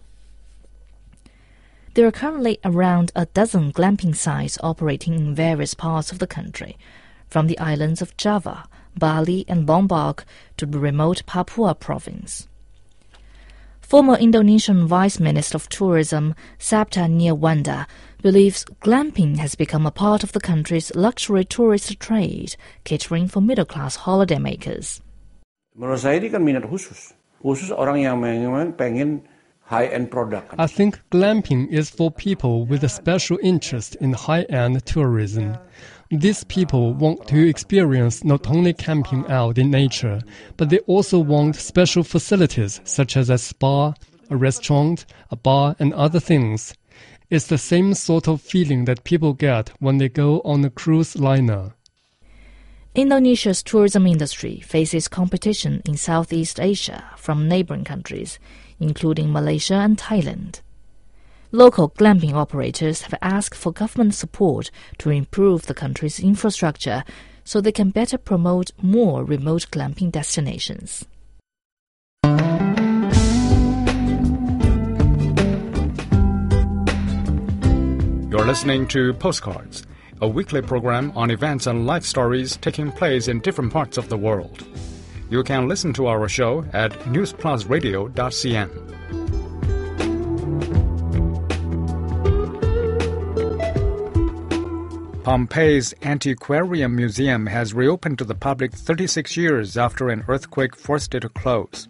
There 1.94 2.06
are 2.06 2.12
currently 2.12 2.60
around 2.62 3.10
a 3.16 3.26
dozen 3.26 3.72
glamping 3.72 4.14
sites 4.14 4.56
operating 4.62 5.14
in 5.14 5.34
various 5.34 5.74
parts 5.74 6.12
of 6.12 6.20
the 6.20 6.28
country, 6.28 6.78
from 7.26 7.48
the 7.48 7.58
islands 7.58 8.00
of 8.00 8.16
Java, 8.16 8.68
Bali, 8.96 9.44
and 9.48 9.66
Lombok 9.66 10.24
to 10.58 10.64
the 10.64 10.78
remote 10.78 11.26
Papua 11.26 11.74
province. 11.74 12.46
Former 13.80 14.14
Indonesian 14.14 14.86
Vice 14.86 15.18
Minister 15.18 15.56
of 15.56 15.68
Tourism 15.68 16.36
Sapta 16.58 17.10
Nirwandar 17.10 17.86
believes 18.22 18.64
glamping 18.80 19.38
has 19.38 19.54
become 19.56 19.86
a 19.86 19.90
part 19.90 20.22
of 20.22 20.32
the 20.32 20.40
country's 20.40 20.94
luxury 20.94 21.44
tourist 21.44 21.98
trade, 21.98 22.54
catering 22.84 23.26
for 23.26 23.40
middle 23.40 23.64
class 23.64 23.98
holidaymakers. 24.06 25.00
Menurut 25.74 25.98
saya 25.98 26.20
ini 26.20 26.28
kan 26.30 26.44
minat 26.46 26.64
khusus. 26.68 27.15
Khusus 27.42 27.70
orang 27.70 28.02
yang 28.02 28.18
memang 28.20 28.74
pengen 28.76 29.22
high-end 29.66 30.10
product. 30.10 30.54
I 30.58 30.66
think 30.66 31.00
glamping 31.10 31.68
is 31.68 31.90
for 31.90 32.10
people 32.10 32.66
with 32.66 32.84
a 32.84 32.88
special 32.88 33.38
interest 33.42 33.96
in 33.96 34.12
high-end 34.12 34.84
tourism. 34.86 35.58
These 36.10 36.44
people 36.44 36.94
want 36.94 37.26
to 37.28 37.48
experience 37.48 38.22
not 38.22 38.46
only 38.46 38.72
camping 38.72 39.26
out 39.26 39.58
in 39.58 39.70
nature, 39.70 40.20
but 40.56 40.70
they 40.70 40.78
also 40.86 41.18
want 41.18 41.56
special 41.56 42.04
facilities 42.04 42.80
such 42.84 43.16
as 43.16 43.28
a 43.28 43.38
spa, 43.38 43.92
a 44.30 44.36
restaurant, 44.36 45.04
a 45.30 45.36
bar, 45.36 45.74
and 45.78 45.92
other 45.94 46.20
things. 46.20 46.74
It's 47.28 47.48
the 47.48 47.58
same 47.58 47.94
sort 47.94 48.28
of 48.28 48.40
feeling 48.40 48.84
that 48.84 49.02
people 49.02 49.32
get 49.32 49.70
when 49.80 49.98
they 49.98 50.08
go 50.08 50.40
on 50.44 50.64
a 50.64 50.70
cruise 50.70 51.16
liner. 51.18 51.75
Indonesia's 52.96 53.62
tourism 53.62 54.06
industry 54.06 54.60
faces 54.60 55.06
competition 55.06 55.82
in 55.84 55.98
Southeast 55.98 56.58
Asia 56.58 57.04
from 57.18 57.46
neighboring 57.46 57.84
countries, 57.84 58.38
including 58.80 59.30
Malaysia 59.30 59.74
and 59.74 59.98
Thailand. 59.98 60.62
Local 61.52 61.90
glamping 61.90 62.32
operators 62.32 63.02
have 63.02 63.14
asked 63.20 63.54
for 63.54 63.70
government 63.70 64.14
support 64.14 64.70
to 64.96 65.10
improve 65.10 65.66
the 65.66 65.74
country's 65.74 66.18
infrastructure 66.18 67.04
so 67.44 67.60
they 67.60 67.70
can 67.70 67.90
better 67.90 68.16
promote 68.16 68.70
more 68.80 69.22
remote 69.24 69.66
glamping 69.70 70.10
destinations. 70.10 71.04
You're 78.30 78.46
listening 78.46 78.88
to 78.88 79.12
Postcards, 79.12 79.86
a 80.20 80.28
weekly 80.28 80.62
program 80.62 81.12
on 81.14 81.30
events 81.30 81.66
and 81.66 81.86
life 81.86 82.04
stories 82.04 82.56
taking 82.56 82.90
place 82.90 83.28
in 83.28 83.40
different 83.40 83.72
parts 83.72 83.98
of 83.98 84.08
the 84.08 84.16
world. 84.16 84.64
You 85.28 85.42
can 85.42 85.68
listen 85.68 85.92
to 85.94 86.06
our 86.06 86.28
show 86.28 86.64
at 86.72 86.92
newsplusradio.cn. 87.00 88.86
Pompeii's 95.24 95.92
Antiquarian 96.02 96.94
Museum 96.94 97.46
has 97.46 97.74
reopened 97.74 98.16
to 98.18 98.24
the 98.24 98.36
public 98.36 98.72
36 98.72 99.36
years 99.36 99.76
after 99.76 100.08
an 100.08 100.24
earthquake 100.28 100.76
forced 100.76 101.16
it 101.16 101.20
to 101.20 101.28
close. 101.28 101.88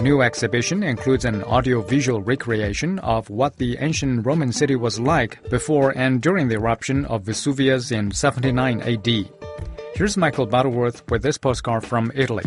The 0.00 0.04
new 0.04 0.22
exhibition 0.22 0.82
includes 0.82 1.26
an 1.26 1.44
audiovisual 1.44 2.22
recreation 2.22 2.98
of 3.00 3.28
what 3.28 3.58
the 3.58 3.76
ancient 3.80 4.24
Roman 4.24 4.50
city 4.50 4.74
was 4.74 4.98
like 4.98 5.46
before 5.50 5.90
and 5.94 6.22
during 6.22 6.48
the 6.48 6.54
eruption 6.54 7.04
of 7.04 7.24
Vesuvius 7.24 7.92
in 7.92 8.10
79 8.10 8.80
AD. 8.80 9.28
Here's 9.94 10.16
Michael 10.16 10.46
Butterworth 10.46 11.02
with 11.10 11.22
this 11.22 11.36
postcard 11.36 11.84
from 11.84 12.10
Italy. 12.14 12.44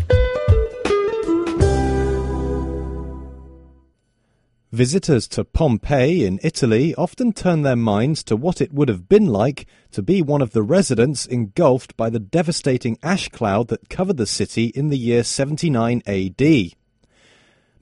Visitors 4.71 5.27
to 5.27 5.43
Pompeii 5.43 6.25
in 6.25 6.39
Italy 6.41 6.95
often 6.95 7.33
turn 7.33 7.61
their 7.61 7.75
minds 7.75 8.23
to 8.23 8.35
what 8.35 8.61
it 8.61 8.73
would 8.73 8.89
have 8.89 9.07
been 9.07 9.27
like 9.27 9.67
to 9.91 10.01
be 10.01 10.23
one 10.23 10.41
of 10.41 10.53
the 10.53 10.63
residents 10.63 11.27
engulfed 11.27 11.95
by 11.95 12.09
the 12.09 12.17
devastating 12.17 12.97
ash 13.03 13.29
cloud 13.29 13.67
that 13.67 13.89
covered 13.89 14.17
the 14.17 14.25
city 14.25 14.71
in 14.73 14.89
the 14.89 14.97
year 14.97 15.23
79 15.23 16.01
AD. 16.07 16.73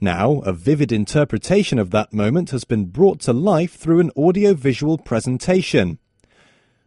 Now, 0.02 0.40
a 0.40 0.52
vivid 0.52 0.90
interpretation 0.90 1.78
of 1.78 1.92
that 1.92 2.12
moment 2.12 2.50
has 2.50 2.64
been 2.64 2.86
brought 2.86 3.20
to 3.20 3.32
life 3.32 3.76
through 3.76 4.00
an 4.00 4.10
audio-visual 4.16 4.98
presentation. 4.98 6.00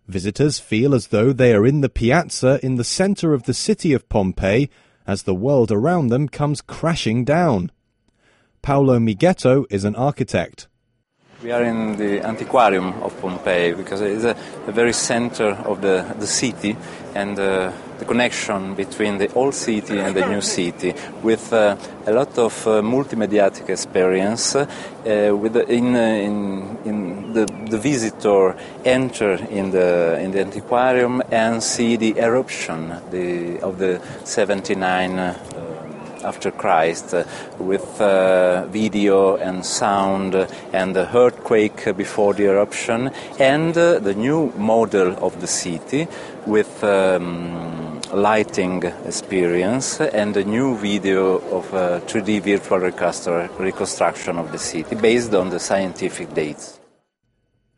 Visitors 0.06 0.60
feel 0.60 0.94
as 0.94 1.08
though 1.08 1.32
they 1.32 1.54
are 1.54 1.66
in 1.66 1.80
the 1.80 1.88
piazza 1.88 2.60
in 2.62 2.76
the 2.76 2.84
centre 2.84 3.34
of 3.34 3.44
the 3.44 3.54
city 3.54 3.94
of 3.94 4.10
Pompeii 4.10 4.70
as 5.08 5.24
the 5.24 5.34
world 5.34 5.72
around 5.72 6.08
them 6.08 6.28
comes 6.28 6.60
crashing 6.60 7.24
down. 7.24 7.72
Paolo 8.62 9.00
Mighetto 9.00 9.64
is 9.70 9.86
an 9.86 9.96
architect. 9.96 10.68
We 11.44 11.52
are 11.52 11.64
in 11.64 11.98
the 11.98 12.22
antiquarium 12.22 13.04
of 13.04 13.20
Pompeii 13.20 13.74
because 13.74 14.00
it 14.00 14.12
is 14.12 14.24
a, 14.24 14.38
the 14.66 14.72
very 14.72 14.94
center 14.94 15.50
of 15.50 15.82
the, 15.82 16.16
the 16.18 16.26
city 16.26 16.78
and 17.14 17.38
uh, 17.38 17.74
the 18.00 18.06
connection 18.06 18.74
between 18.74 19.18
the 19.18 19.32
old 19.34 19.54
city 19.54 20.00
and 20.00 20.16
the 20.16 20.26
new 20.28 20.40
city 20.40 20.94
with 21.22 21.52
uh, 21.52 21.76
a 22.08 22.14
lot 22.14 22.38
of 22.38 22.68
uh, 22.68 22.82
multimediatic 22.82 23.70
experience 23.70 24.56
uh, 24.56 24.66
with 25.06 25.54
the, 25.54 25.68
in, 25.70 25.94
uh, 25.94 26.00
in, 26.00 26.78
in 26.86 27.34
the, 27.34 27.46
the 27.70 27.78
visitor 27.78 28.56
enter 28.86 29.34
in 29.34 29.72
the, 29.72 30.18
in 30.22 30.32
the 30.32 30.40
antiquarium 30.40 31.22
and 31.32 31.62
see 31.62 31.98
the 31.98 32.18
eruption 32.18 32.96
the, 33.12 33.60
of 33.60 33.78
the 33.78 34.02
79 34.24 35.36
after 36.26 36.52
Christ 36.52 37.14
uh, 37.14 37.24
with 37.60 38.02
uh, 38.02 38.66
video 38.68 39.38
and 39.38 39.66
sound 39.66 40.36
and 40.74 40.96
the 40.96 41.08
earthquake 41.16 41.96
before 41.96 42.34
the 42.34 42.46
eruption 42.46 43.12
and 43.40 43.78
uh, 43.78 44.00
the 44.00 44.14
new 44.14 44.52
model 44.58 45.16
of 45.24 45.40
the 45.42 45.48
city 45.48 46.08
with 46.46 46.84
um, 46.84 48.02
lighting 48.14 48.84
experience 49.06 50.00
and 50.00 50.38
a 50.38 50.44
new 50.44 50.78
video 50.78 51.38
of 51.58 51.74
a 51.74 52.02
3D 52.08 52.42
virtual 52.42 52.80
reconstruction 53.58 54.38
of 54.38 54.52
the 54.52 54.58
city 54.58 54.96
based 54.96 55.34
on 55.34 55.50
the 55.50 55.60
scientific 55.60 56.34
dates. 56.34 56.80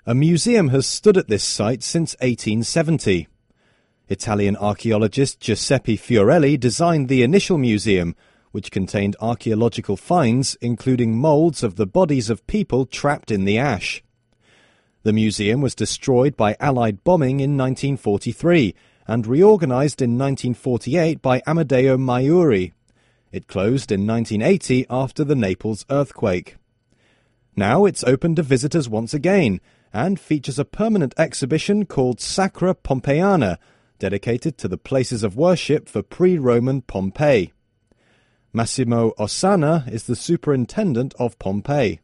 A 0.06 0.16
museum 0.16 0.70
has 0.70 0.88
stood 0.88 1.18
at 1.18 1.28
this 1.28 1.44
site 1.44 1.84
since 1.84 2.16
1870. 2.22 3.28
Italian 4.10 4.56
archaeologist 4.56 5.42
Giuseppe 5.42 5.98
Fiorelli 5.98 6.58
designed 6.58 7.10
the 7.10 7.24
initial 7.24 7.58
museum, 7.58 8.16
which 8.52 8.72
contained 8.72 9.16
archaeological 9.20 9.98
finds 9.98 10.58
including 10.62 11.18
moulds 11.18 11.64
of 11.64 11.76
the 11.76 11.88
bodies 11.88 12.30
of 12.30 12.46
people 12.48 12.86
trapped 12.86 13.32
in 13.32 13.46
the 13.46 13.58
ash. 13.58 14.04
The 15.04 15.14
museum 15.14 15.62
was 15.62 15.76
destroyed 15.76 16.36
by 16.36 16.58
Allied 16.60 17.04
bombing 17.04 17.40
in 17.40 17.58
1943 17.58 18.76
and 19.08 19.26
reorganized 19.26 20.02
in 20.02 20.18
1948 20.18 21.22
by 21.22 21.40
Amedeo 21.42 21.98
Maiuri. 21.98 22.74
It 23.32 23.48
closed 23.48 23.92
in 23.92 24.06
1980 24.06 24.86
after 24.90 25.24
the 25.24 25.36
Naples 25.36 25.86
earthquake. 25.90 26.58
Now 27.56 27.86
it's 27.86 28.04
open 28.04 28.36
to 28.36 28.44
visitors 28.44 28.90
once 28.90 29.14
again 29.14 29.62
and 29.94 30.20
features 30.20 30.60
a 30.60 30.66
permanent 30.66 31.14
exhibition 31.18 31.86
called 31.86 32.20
Sacra 32.20 32.76
Pompeiana, 32.76 33.58
dedicated 34.00 34.58
to 34.58 34.68
the 34.68 34.78
places 34.78 35.24
of 35.24 35.36
worship 35.36 35.88
for 35.90 36.04
pre-Roman 36.04 36.82
Pompeii. 36.82 37.54
Massimo 38.58 39.12
Osanna 39.20 39.88
is 39.88 40.06
the 40.08 40.16
superintendent 40.16 41.14
of 41.20 41.38
Pompeii. 41.38 42.00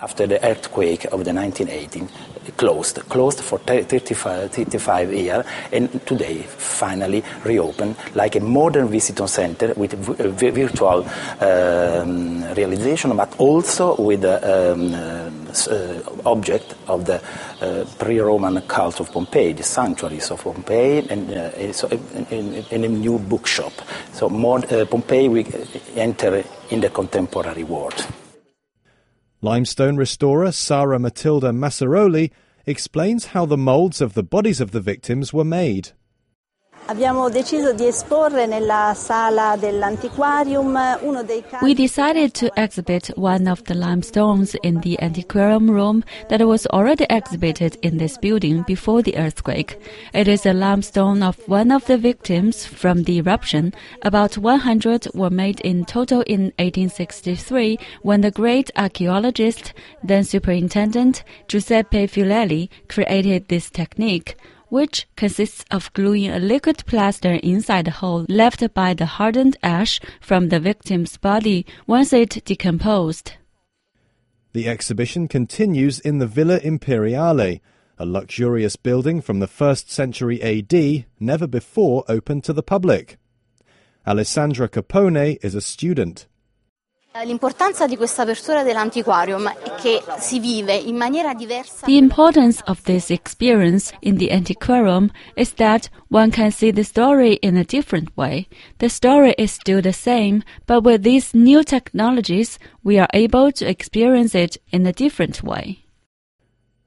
After 0.00 0.26
the 0.26 0.44
earthquake 0.44 1.04
of 1.04 1.24
the 1.24 1.32
1918, 1.32 2.08
closed, 2.56 2.98
closed 3.08 3.40
for 3.40 3.58
35, 3.60 4.50
35 4.50 5.12
years, 5.14 5.46
and 5.70 6.04
today 6.04 6.38
finally 6.42 7.22
reopened 7.44 7.94
like 8.16 8.34
a 8.34 8.40
modern 8.40 8.88
visitor 8.88 9.28
center 9.28 9.72
with 9.74 9.92
v- 9.92 10.50
virtual 10.50 11.06
um, 11.40 12.42
realization, 12.54 13.16
but 13.16 13.38
also 13.38 13.94
with 14.02 14.22
the 14.22 14.72
um, 14.72 14.92
uh, 15.70 16.28
object 16.28 16.74
of 16.88 17.04
the 17.06 17.22
uh, 17.60 17.84
pre-Roman 17.96 18.60
cult 18.62 18.98
of 18.98 19.12
Pompeii, 19.12 19.52
the 19.52 19.62
sanctuaries 19.62 20.28
of 20.32 20.42
Pompeii, 20.42 21.06
and 21.08 21.30
uh, 21.30 21.50
in, 22.32 22.64
in, 22.70 22.84
a 22.84 22.88
new 22.88 23.20
bookshop. 23.20 23.72
So 24.12 24.26
uh, 24.26 24.84
Pompeii 24.86 25.28
we 25.28 25.46
enter 25.94 26.42
in 26.70 26.80
the 26.80 26.90
contemporary 26.90 27.62
world. 27.62 28.04
Limestone 29.44 29.98
restorer 29.98 30.50
Sara 30.52 30.98
Matilda 30.98 31.50
Massaroli 31.50 32.30
explains 32.64 33.26
how 33.26 33.44
the 33.44 33.58
molds 33.58 34.00
of 34.00 34.14
the 34.14 34.22
bodies 34.22 34.58
of 34.58 34.70
the 34.70 34.80
victims 34.80 35.34
were 35.34 35.44
made. 35.44 35.90
We 36.86 36.96
decided 41.74 42.34
to 42.34 42.52
exhibit 42.58 43.06
one 43.16 43.48
of 43.48 43.64
the 43.64 43.74
limestones 43.74 44.54
in 44.62 44.80
the 44.80 45.00
antiquarium 45.00 45.70
room 45.70 46.04
that 46.28 46.46
was 46.46 46.66
already 46.66 47.06
exhibited 47.08 47.78
in 47.80 47.96
this 47.96 48.18
building 48.18 48.64
before 48.66 49.00
the 49.00 49.16
earthquake. 49.16 49.80
It 50.12 50.28
is 50.28 50.44
a 50.44 50.52
limestone 50.52 51.22
of 51.22 51.38
one 51.48 51.72
of 51.72 51.86
the 51.86 51.96
victims 51.96 52.66
from 52.66 53.04
the 53.04 53.16
eruption. 53.16 53.72
About 54.02 54.36
100 54.36 55.06
were 55.14 55.30
made 55.30 55.60
in 55.60 55.86
total 55.86 56.20
in 56.26 56.52
1863 56.58 57.78
when 58.02 58.20
the 58.20 58.30
great 58.30 58.70
archaeologist, 58.76 59.72
then 60.02 60.22
superintendent 60.22 61.24
Giuseppe 61.48 62.08
Fiorelli, 62.08 62.68
created 62.88 63.48
this 63.48 63.70
technique 63.70 64.36
which 64.74 65.06
consists 65.14 65.64
of 65.70 65.92
gluing 65.92 66.28
a 66.28 66.40
liquid 66.40 66.84
plaster 66.84 67.34
inside 67.34 67.84
the 67.84 67.92
hole 67.92 68.26
left 68.28 68.60
by 68.74 68.92
the 68.92 69.06
hardened 69.06 69.56
ash 69.62 70.00
from 70.20 70.48
the 70.48 70.58
victim's 70.58 71.16
body 71.16 71.64
once 71.86 72.12
it 72.12 72.44
decomposed. 72.44 73.34
The 74.52 74.68
exhibition 74.68 75.28
continues 75.28 76.00
in 76.00 76.18
the 76.18 76.26
Villa 76.26 76.58
Imperiale, 76.58 77.60
a 77.98 78.04
luxurious 78.04 78.74
building 78.74 79.20
from 79.20 79.38
the 79.38 79.46
1st 79.46 79.90
century 79.90 80.42
AD, 80.42 81.04
never 81.20 81.46
before 81.46 82.02
open 82.08 82.40
to 82.40 82.52
the 82.52 82.62
public. 82.64 83.16
Alessandra 84.04 84.68
Capone 84.68 85.38
is 85.40 85.54
a 85.54 85.60
student. 85.60 86.26
L'importanza 87.22 87.86
di 87.86 87.96
questa 87.96 88.22
apertura 88.22 88.64
dell'antiquarium 88.64 89.48
è 89.48 89.74
che 89.80 90.02
si 90.18 90.40
vive 90.40 90.74
in 90.74 90.96
maniera 90.96 91.32
diversa. 91.32 91.86
The 91.86 91.96
importance 91.96 92.60
of 92.66 92.82
this 92.82 93.10
experience 93.10 93.94
in 94.00 94.16
the 94.16 94.32
antiquarium 94.32 95.12
is 95.36 95.54
that 95.54 95.88
one 96.08 96.32
can 96.32 96.50
see 96.50 96.72
the 96.72 96.82
story 96.82 97.38
in 97.40 97.56
a 97.56 97.62
different 97.62 98.10
way. 98.16 98.48
The 98.78 98.88
story 98.88 99.32
is 99.38 99.52
still 99.52 99.80
the 99.80 99.92
same, 99.92 100.42
but 100.66 100.82
with 100.82 101.04
these 101.04 101.34
new 101.34 101.62
technologies, 101.62 102.58
we 102.82 102.98
are 102.98 103.08
able 103.14 103.52
to 103.52 103.64
experience 103.64 104.34
it 104.34 104.56
in 104.72 104.84
a 104.84 104.92
different 104.92 105.40
way. 105.44 105.84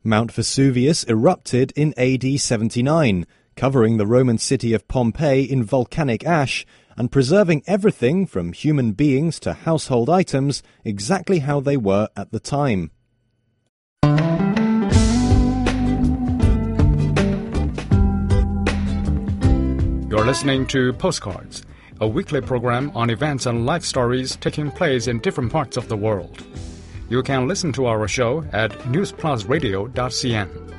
Mount 0.04 0.34
Vesuvius 0.34 1.06
erupted 1.06 1.72
in 1.78 1.94
AD 1.96 2.38
79, 2.38 3.26
covering 3.56 3.96
the 3.96 4.06
Roman 4.06 4.38
city 4.38 4.74
of 4.74 4.90
Pompeii 4.90 5.50
in 5.50 5.64
volcanic 5.64 6.26
ash 6.26 6.66
and 6.98 7.12
preserving 7.12 7.64
everything 7.68 8.26
from 8.26 8.52
human 8.52 8.92
beings 8.92 9.40
to 9.40 9.54
household 9.54 10.10
items 10.10 10.64
exactly 10.84 11.40
how 11.40 11.60
they 11.60 11.78
were 11.78 12.10
at 12.18 12.32
the 12.32 12.40
time. 12.40 12.92
You're 20.10 20.26
listening 20.26 20.66
to 20.68 20.94
Postcards, 20.94 21.64
a 22.02 22.08
weekly 22.08 22.42
program 22.42 22.92
on 22.96 23.10
events 23.10 23.46
and 23.46 23.66
life 23.66 23.84
stories 23.84 24.36
taking 24.38 24.72
place 24.72 25.08
in 25.08 25.20
different 25.20 25.52
parts 25.52 25.78
of 25.78 25.90
the 25.90 25.98
world. 25.98 26.44
You 27.10 27.24
can 27.24 27.48
listen 27.48 27.72
to 27.74 27.86
our 27.86 28.08
show 28.08 28.44
at 28.52 28.72
newsplusradio.cn. 28.72 30.77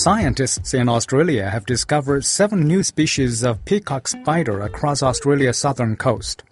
Scientists 0.00 0.72
in 0.72 0.88
Australia 0.88 1.50
have 1.50 1.66
discovered 1.66 2.24
seven 2.24 2.66
new 2.66 2.82
species 2.82 3.42
of 3.42 3.62
peacock 3.66 4.08
spider 4.08 4.62
across 4.62 5.02
Australia's 5.02 5.58
southern 5.58 5.94
coast. 5.94 6.42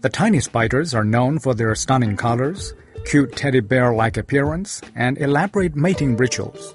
The 0.00 0.08
tiny 0.08 0.40
spiders 0.40 0.94
are 0.94 1.04
known 1.04 1.38
for 1.38 1.52
their 1.52 1.74
stunning 1.74 2.16
colors, 2.16 2.72
cute 3.04 3.36
teddy 3.36 3.60
bear 3.60 3.92
like 3.92 4.16
appearance, 4.16 4.80
and 4.94 5.18
elaborate 5.18 5.76
mating 5.76 6.16
rituals. 6.16 6.74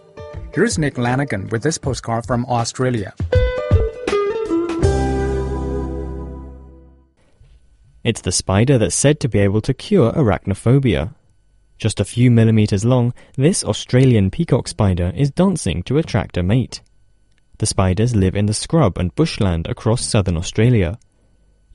Here's 0.54 0.78
Nick 0.78 1.00
Lanigan 1.00 1.50
with 1.50 1.64
this 1.64 1.80
postcard 1.80 2.28
from 2.28 2.46
Australia. 2.46 3.16
It's 8.04 8.22
the 8.22 8.32
spider 8.32 8.78
that's 8.78 8.94
said 8.94 9.20
to 9.22 9.28
be 9.28 9.40
able 9.40 9.62
to 9.62 9.74
cure 9.74 10.12
arachnophobia. 10.12 11.16
Just 11.82 12.00
a 12.00 12.06
few 12.06 12.30
millimeters 12.30 12.86
long, 12.86 13.12
this 13.36 13.64
Australian 13.64 14.30
peacock 14.30 14.68
spider 14.68 15.12
is 15.16 15.32
dancing 15.32 15.82
to 15.84 15.98
attract 15.98 16.38
a 16.38 16.44
mate. 16.44 16.80
The 17.58 17.66
spiders 17.66 18.16
live 18.16 18.36
in 18.36 18.46
the 18.46 18.54
scrub 18.54 19.00
and 19.00 19.16
bushland 19.16 19.66
across 19.66 20.06
southern 20.06 20.38
Australia. 20.38 21.00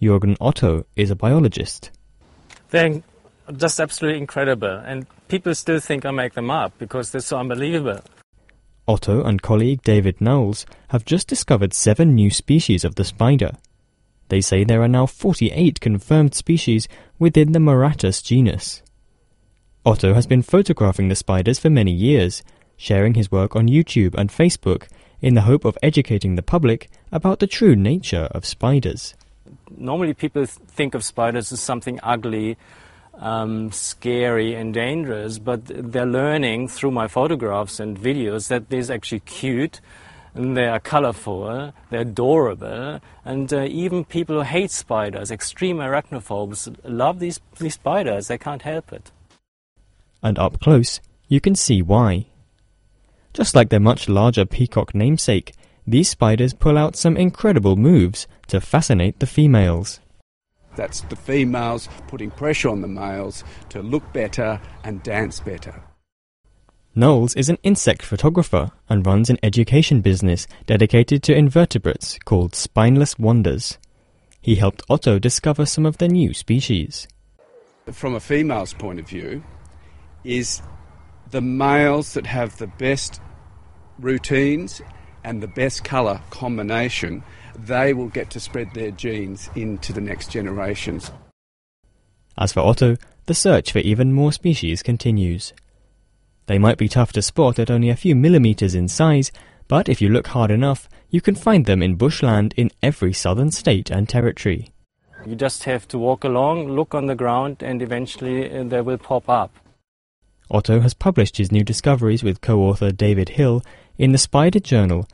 Jürgen 0.01 0.37
Otto 0.41 0.87
is 0.95 1.11
a 1.11 1.17
biologist. 1.17 1.91
They're 2.71 3.03
just 3.57 3.81
absolutely 3.81 4.21
incredible, 4.21 4.81
and 4.87 5.07
people 5.27 5.57
still 5.57 5.81
think 5.81 6.07
I 6.07 6.13
make 6.13 6.35
them 6.35 6.53
up 6.53 6.79
because 6.79 7.11
they're 7.11 7.21
so 7.21 7.39
unbelievable. 7.39 8.01
Otto 8.87 9.25
and 9.25 9.43
colleague 9.43 9.83
David 9.83 10.21
Knowles 10.21 10.67
have 10.91 11.05
just 11.05 11.27
discovered 11.27 11.75
seven 11.75 12.15
new 12.15 12.31
species 12.31 12.85
of 12.85 12.95
the 12.95 13.05
spider. 13.05 13.51
They 14.29 14.41
say 14.41 14.63
there 14.63 14.83
are 14.83 14.89
now 14.89 15.07
48 15.07 15.81
confirmed 15.81 16.37
species 16.37 16.87
within 17.19 17.51
the 17.51 17.59
Maratus 17.59 18.23
genus. 18.23 18.85
Otto 19.87 20.15
has 20.15 20.27
been 20.27 20.43
photographing 20.43 21.07
the 21.07 21.15
spiders 21.15 21.61
for 21.61 21.71
many 21.71 21.93
years, 21.93 22.43
sharing 22.77 23.15
his 23.15 23.31
work 23.31 23.55
on 23.55 23.69
YouTube 23.69 24.17
and 24.17 24.31
Facebook 24.31 24.89
in 25.21 25.35
the 25.35 25.43
hope 25.43 25.65
of 25.65 25.79
educating 25.81 26.35
the 26.35 26.43
public 26.43 26.91
about 27.13 27.39
the 27.39 27.47
true 27.47 27.77
nature 27.77 28.27
of 28.33 28.45
spiders. 28.45 29.15
Normally, 29.71 30.13
people 30.13 30.45
think 30.45 30.97
of 30.97 31.05
spiders 31.05 31.53
as 31.53 31.61
something 31.61 32.01
ugly, 32.03 32.57
um, 33.15 33.71
scary, 33.71 34.57
and 34.57 34.75
dangerous, 34.75 35.39
but 35.39 35.61
they're 35.67 36.05
learning 36.05 36.67
through 36.67 36.91
my 36.91 37.07
photographs 37.07 37.79
and 37.79 37.97
videos 37.97 38.49
that 38.49 38.69
they're 38.71 38.93
actually 38.93 39.21
cute. 39.21 39.81
And 40.35 40.57
they 40.57 40.67
are 40.67 40.81
colorful, 40.81 41.73
they're 41.91 42.01
adorable, 42.01 43.01
and 43.25 43.53
uh, 43.55 43.63
even 43.71 44.05
people 44.05 44.35
who 44.35 44.43
hate 44.43 44.73
spiders, 44.73 45.31
extreme 45.31 45.79
arachnophobes, 45.79 46.77
love 46.83 47.21
these, 47.21 47.41
these 47.59 47.75
spiders. 47.75 48.27
They 48.27 48.37
can't 48.37 48.63
help 48.63 48.93
it 48.93 49.13
and 50.27 50.39
up 50.39 50.61
close, 50.61 51.01
you 51.29 51.41
can 51.41 51.55
see 51.55 51.81
why. 51.81 52.27
Just 53.33 53.55
like 53.55 53.69
their 53.71 53.81
much 53.81 54.09
larger 54.09 54.45
peacock 54.45 54.95
namesake, 54.95 55.55
these 55.87 56.11
spiders 56.11 56.53
pull 56.53 56.77
out 56.77 56.97
some 56.97 57.17
incredible 57.17 57.77
moves 57.77 58.27
to 58.49 58.61
fascinate 58.61 59.21
the 59.21 59.27
females. 59.27 60.01
That's 60.75 61.01
the 61.03 61.17
females 61.17 61.89
putting 62.09 62.31
pressure 62.31 62.69
on 62.69 62.81
the 62.81 62.89
males 62.89 63.45
to 63.71 63.81
look 63.83 64.13
better 64.13 64.61
and 64.85 65.03
dance 65.03 65.41
better. 65.41 65.83
Knowles 66.95 67.35
is 67.35 67.49
an 67.49 67.59
insect 67.63 68.03
photographer 68.03 68.71
and 68.89 69.07
runs 69.07 69.31
an 69.31 69.39
education 69.43 70.01
business 70.01 70.47
dedicated 70.67 71.23
to 71.23 71.37
invertebrates 71.37 72.19
called 72.25 72.55
Spineless 72.55 73.19
Wonders. 73.19 73.79
He 74.41 74.55
helped 74.57 74.83
Otto 74.89 75.19
discover 75.19 75.67
some 75.67 75.87
of 75.87 75.99
the 75.99 76.09
new 76.09 76.33
species. 76.33 77.07
From 77.93 78.15
a 78.15 78.21
female's 78.21 78.73
point 78.73 78.99
of 78.99 79.09
view, 79.09 79.45
is 80.27 80.63
the 81.31 81.41
males 81.41 82.15
that 82.15 82.27
have 82.27 82.57
the 82.59 82.67
best 82.67 83.21
routines 83.99 84.83
and 85.25 85.43
the 85.43 85.49
best 85.49 85.85
colour 85.85 86.21
combination, 86.31 87.23
they 87.59 87.93
will 87.93 88.09
get 88.09 88.31
to 88.31 88.41
spread 88.41 88.73
their 88.75 88.91
genes 88.91 89.51
into 89.55 89.93
the 89.93 90.01
next 90.01 90.31
generations. 90.31 91.11
As 92.39 92.53
for 92.53 92.61
Otto, 92.61 92.97
the 93.27 93.35
search 93.35 93.73
for 93.73 93.79
even 93.79 94.13
more 94.13 94.33
species 94.33 94.83
continues. 94.83 95.53
They 96.47 96.59
might 96.59 96.79
be 96.79 96.89
tough 96.89 97.13
to 97.15 97.23
spot 97.23 97.59
at 97.59 97.71
only 97.71 97.89
a 97.89 97.97
few 97.97 98.15
millimeters 98.15 98.75
in 98.75 98.89
size, 98.89 99.33
but 99.69 99.89
if 99.89 100.01
you 100.01 100.09
look 100.09 100.29
hard 100.29 100.51
enough, 100.51 100.89
you 101.11 101.21
can 101.21 101.35
find 101.35 101.67
them 101.67 101.83
in 101.83 101.97
bushland 101.97 102.55
in 102.57 102.71
every 102.83 103.13
southern 103.13 103.51
state 103.51 103.91
and 103.91 104.09
territory. 104.09 104.71
You 105.27 105.35
just 105.35 105.65
have 105.65 105.89
to 105.89 105.99
walk 105.99 106.23
along, 106.23 106.69
look 106.69 106.95
on 106.95 107.07
the 107.07 107.17
ground, 107.17 107.63
and 107.63 107.83
eventually 107.83 108.49
uh, 108.49 108.63
they 108.63 108.81
will 108.81 108.99
pop 108.99 109.29
up. 109.29 109.53
Otto 110.51 110.81
has 110.81 110.95
published 110.95 111.39
his 111.39 111.51
new 111.51 111.65
discoveries 111.65 112.23
with 112.23 112.41
co-author 112.41 112.93
David 112.93 113.31
Hill 113.31 113.63
in 113.99 114.13
the 114.13 114.19
spider 114.19 114.61
journal 114.61 115.09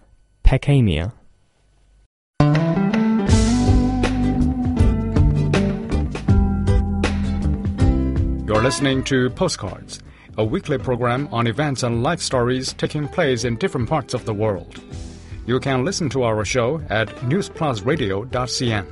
Peckhamia. 0.45 1.12
You're 8.47 8.62
listening 8.62 9.03
to 9.05 9.31
Postcards, 9.31 10.01
a 10.37 10.45
weekly 10.45 10.77
program 10.77 11.29
on 11.33 11.47
events 11.47 11.83
and 11.83 12.03
life 12.03 12.21
stories 12.21 12.75
taking 12.75 13.09
place 13.09 13.45
in 13.45 13.57
different 13.57 13.88
parts 13.88 14.12
of 14.12 14.27
the 14.27 14.35
world. 14.35 14.83
You 15.47 15.59
can 15.59 15.85
listen 15.85 16.11
to 16.11 16.25
our 16.25 16.45
show 16.45 16.83
at 16.90 17.09
newsplusradio.cn. 17.21 18.87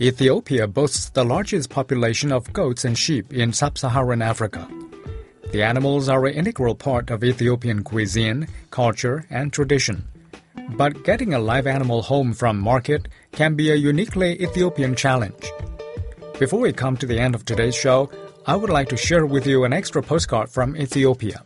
Ethiopia 0.00 0.66
boasts 0.66 1.10
the 1.10 1.24
largest 1.24 1.70
population 1.70 2.32
of 2.32 2.52
goats 2.52 2.84
and 2.84 2.98
sheep 2.98 3.32
in 3.32 3.52
sub 3.52 3.78
Saharan 3.78 4.22
Africa. 4.22 4.68
The 5.52 5.62
animals 5.62 6.08
are 6.08 6.26
an 6.26 6.34
integral 6.34 6.74
part 6.74 7.10
of 7.10 7.22
Ethiopian 7.22 7.84
cuisine, 7.84 8.48
culture, 8.72 9.24
and 9.30 9.52
tradition. 9.52 10.02
But 10.70 11.04
getting 11.04 11.32
a 11.32 11.38
live 11.38 11.68
animal 11.68 12.02
home 12.02 12.32
from 12.32 12.58
market 12.58 13.06
can 13.30 13.54
be 13.54 13.70
a 13.70 13.76
uniquely 13.76 14.42
Ethiopian 14.42 14.96
challenge. 14.96 15.52
Before 16.40 16.58
we 16.58 16.72
come 16.72 16.96
to 16.96 17.06
the 17.06 17.20
end 17.20 17.36
of 17.36 17.44
today's 17.44 17.76
show, 17.76 18.10
I 18.46 18.56
would 18.56 18.70
like 18.70 18.88
to 18.88 18.96
share 18.96 19.26
with 19.26 19.46
you 19.46 19.62
an 19.62 19.72
extra 19.72 20.02
postcard 20.02 20.50
from 20.50 20.76
Ethiopia. 20.76 21.44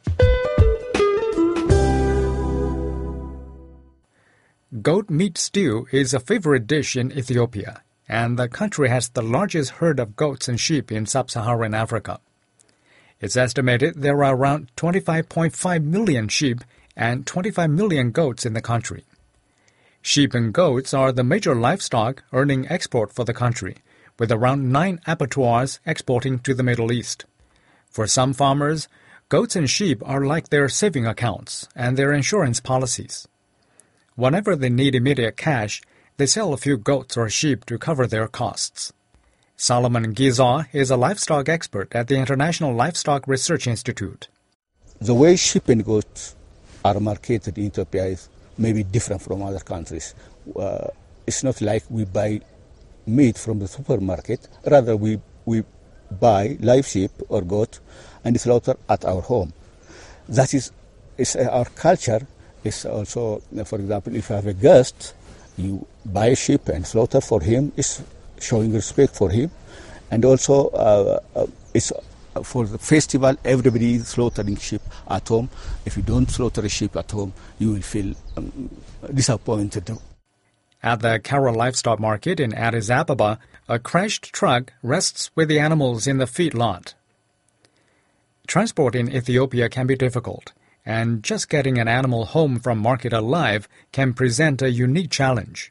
Goat 4.80 5.10
meat 5.10 5.36
stew 5.36 5.86
is 5.92 6.14
a 6.14 6.20
favorite 6.20 6.66
dish 6.66 6.96
in 6.96 7.12
Ethiopia, 7.12 7.82
and 8.08 8.38
the 8.38 8.48
country 8.48 8.88
has 8.88 9.08
the 9.10 9.22
largest 9.22 9.72
herd 9.72 10.00
of 10.00 10.16
goats 10.16 10.48
and 10.48 10.58
sheep 10.58 10.90
in 10.90 11.06
sub 11.06 11.30
Saharan 11.30 11.74
Africa. 11.74 12.20
It's 13.20 13.36
estimated 13.36 13.96
there 13.96 14.22
are 14.24 14.34
around 14.34 14.70
25.5 14.76 15.84
million 15.84 16.28
sheep 16.28 16.62
and 16.96 17.26
25 17.26 17.70
million 17.70 18.10
goats 18.10 18.46
in 18.46 18.54
the 18.54 18.62
country. 18.62 19.04
Sheep 20.00 20.34
and 20.34 20.54
goats 20.54 20.94
are 20.94 21.12
the 21.12 21.24
major 21.24 21.54
livestock 21.54 22.22
earning 22.32 22.66
export 22.70 23.12
for 23.12 23.24
the 23.24 23.34
country, 23.34 23.76
with 24.18 24.32
around 24.32 24.72
nine 24.72 25.00
abattoirs 25.06 25.80
exporting 25.84 26.38
to 26.40 26.54
the 26.54 26.62
Middle 26.62 26.92
East. 26.92 27.24
For 27.90 28.06
some 28.06 28.32
farmers, 28.32 28.88
goats 29.28 29.56
and 29.56 29.68
sheep 29.68 30.02
are 30.06 30.24
like 30.24 30.48
their 30.48 30.68
saving 30.68 31.06
accounts 31.06 31.68
and 31.74 31.96
their 31.96 32.12
insurance 32.12 32.60
policies. 32.60 33.26
Whenever 34.14 34.56
they 34.56 34.70
need 34.70 34.94
immediate 34.94 35.36
cash, 35.36 35.82
they 36.18 36.26
sell 36.26 36.52
a 36.52 36.56
few 36.56 36.76
goats 36.76 37.16
or 37.16 37.30
sheep 37.30 37.64
to 37.64 37.78
cover 37.78 38.06
their 38.06 38.28
costs. 38.28 38.92
Solomon 39.56 40.14
Gizaw 40.14 40.66
is 40.72 40.90
a 40.90 40.96
livestock 40.96 41.48
expert 41.48 41.94
at 41.94 42.08
the 42.08 42.16
International 42.16 42.74
Livestock 42.74 43.26
Research 43.26 43.66
Institute. 43.66 44.28
The 45.00 45.14
way 45.14 45.36
sheep 45.36 45.68
and 45.68 45.84
goats 45.84 46.34
are 46.84 46.98
marketed 46.98 47.56
in 47.56 47.66
Ethiopia 47.66 48.06
is 48.06 48.28
maybe 48.56 48.82
different 48.82 49.22
from 49.22 49.42
other 49.42 49.60
countries. 49.60 50.14
Uh, 50.56 50.88
it's 51.26 51.44
not 51.44 51.60
like 51.60 51.84
we 51.88 52.04
buy 52.04 52.40
meat 53.06 53.38
from 53.38 53.60
the 53.60 53.68
supermarket. 53.68 54.48
Rather, 54.66 54.96
we, 54.96 55.20
we 55.44 55.62
buy 56.20 56.56
live 56.60 56.86
sheep 56.86 57.12
or 57.28 57.42
goat 57.42 57.78
and 58.24 58.40
slaughter 58.40 58.76
at 58.88 59.04
our 59.04 59.22
home. 59.22 59.52
That 60.28 60.52
is, 60.52 60.72
is 61.16 61.36
uh, 61.36 61.48
our 61.50 61.66
culture. 61.66 62.26
Is 62.64 62.84
also, 62.84 63.40
for 63.64 63.78
example, 63.78 64.16
if 64.16 64.30
you 64.30 64.34
have 64.34 64.46
a 64.48 64.52
guest, 64.52 65.14
you 65.56 65.86
buy 66.12 66.26
a 66.26 66.36
sheep 66.36 66.68
and 66.68 66.86
slaughter 66.86 67.20
for 67.20 67.40
him. 67.40 67.72
Is 67.76 68.02
showing 68.40 68.72
respect 68.72 69.14
for 69.14 69.30
him. 69.30 69.50
And 70.10 70.24
also, 70.24 70.68
uh, 70.68 71.20
uh, 71.34 71.46
it's 71.74 71.92
uh, 72.34 72.42
for 72.42 72.66
the 72.66 72.78
festival, 72.78 73.36
everybody 73.44 73.94
is 73.94 74.08
slaughtering 74.08 74.56
sheep 74.56 74.82
at 75.08 75.28
home. 75.28 75.50
If 75.84 75.96
you 75.96 76.02
don't 76.02 76.30
slaughter 76.30 76.64
a 76.64 76.68
sheep 76.68 76.96
at 76.96 77.10
home, 77.10 77.32
you 77.58 77.72
will 77.72 77.82
feel 77.82 78.14
um, 78.36 78.70
disappointed. 79.12 79.90
At 80.82 81.00
the 81.00 81.18
Kara 81.18 81.52
Livestock 81.52 81.98
Market 81.98 82.38
in 82.40 82.54
Addis 82.54 82.90
Ababa, 82.90 83.38
a 83.68 83.78
crashed 83.78 84.32
truck 84.32 84.72
rests 84.82 85.30
with 85.34 85.48
the 85.48 85.58
animals 85.58 86.06
in 86.06 86.18
the 86.18 86.24
feedlot. 86.24 86.94
Transport 88.46 88.94
in 88.94 89.12
Ethiopia 89.14 89.68
can 89.68 89.86
be 89.86 89.96
difficult, 89.96 90.52
and 90.86 91.22
just 91.22 91.50
getting 91.50 91.76
an 91.76 91.88
animal 91.88 92.26
home 92.26 92.58
from 92.60 92.78
market 92.78 93.12
alive 93.12 93.68
can 93.92 94.14
present 94.14 94.62
a 94.62 94.70
unique 94.70 95.10
challenge. 95.10 95.70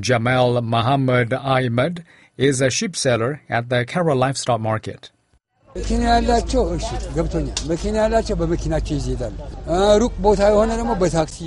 Jamal 0.00 0.60
Muhammad 0.60 1.32
Ahmed 1.32 2.04
is 2.36 2.60
a 2.60 2.70
sheep 2.70 2.94
seller 2.94 3.42
at 3.48 3.68
the 3.68 3.84
Kara 3.84 4.14
Livestock 4.14 4.60
Market. 4.60 5.10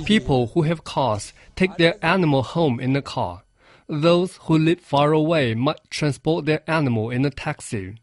People 0.04 0.46
who 0.46 0.62
have 0.62 0.84
cars 0.84 1.32
take 1.56 1.76
their 1.76 1.94
animal 2.04 2.42
home 2.42 2.80
in 2.80 2.96
a 2.96 3.02
car. 3.02 3.42
Those 3.88 4.36
who 4.42 4.58
live 4.58 4.80
far 4.80 5.12
away 5.12 5.54
might 5.54 5.90
transport 5.90 6.46
their 6.46 6.62
animal 6.66 7.10
in 7.10 7.24
a 7.24 7.30
taxi. 7.30 7.96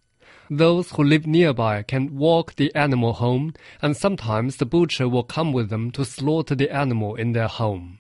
Those 0.50 0.92
who 0.92 1.04
live 1.04 1.28
nearby 1.28 1.84
can 1.84 2.16
walk 2.18 2.56
the 2.56 2.74
animal 2.76 3.14
home, 3.14 3.54
and 3.82 3.96
sometimes 3.96 4.58
the 4.58 4.66
butcher 4.66 5.08
will 5.08 5.24
come 5.24 5.54
with 5.54 5.70
them 5.70 5.92
to 5.92 6.04
slaughter 6.04 6.56
the 6.56 6.74
animal 6.74 7.16
in 7.16 7.34
their 7.34 7.48
home. 7.48 7.99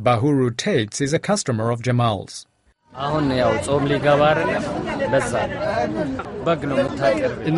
Bahuru 0.00 0.56
Tates 0.56 1.02
is 1.02 1.12
a 1.12 1.18
customer 1.18 1.70
of 1.70 1.82
Jamal's. 1.82 2.46
In 2.94 2.98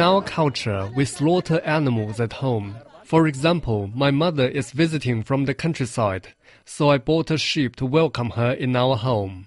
our 0.01 0.23
culture, 0.23 0.90
we 0.97 1.05
slaughter 1.05 1.61
animals 1.61 2.18
at 2.18 2.33
home. 2.33 2.75
For 3.05 3.29
example, 3.29 3.88
my 3.94 4.11
mother 4.11 4.49
is 4.49 4.73
visiting 4.73 5.23
from 5.23 5.44
the 5.44 5.55
countryside, 5.55 6.35
so 6.64 6.90
I 6.90 6.99
bought 6.99 7.31
a 7.31 7.38
sheep 7.38 7.77
to 7.77 7.87
welcome 7.87 8.31
her 8.31 8.53
in 8.53 8.75
our 8.75 8.97
home. 8.97 9.47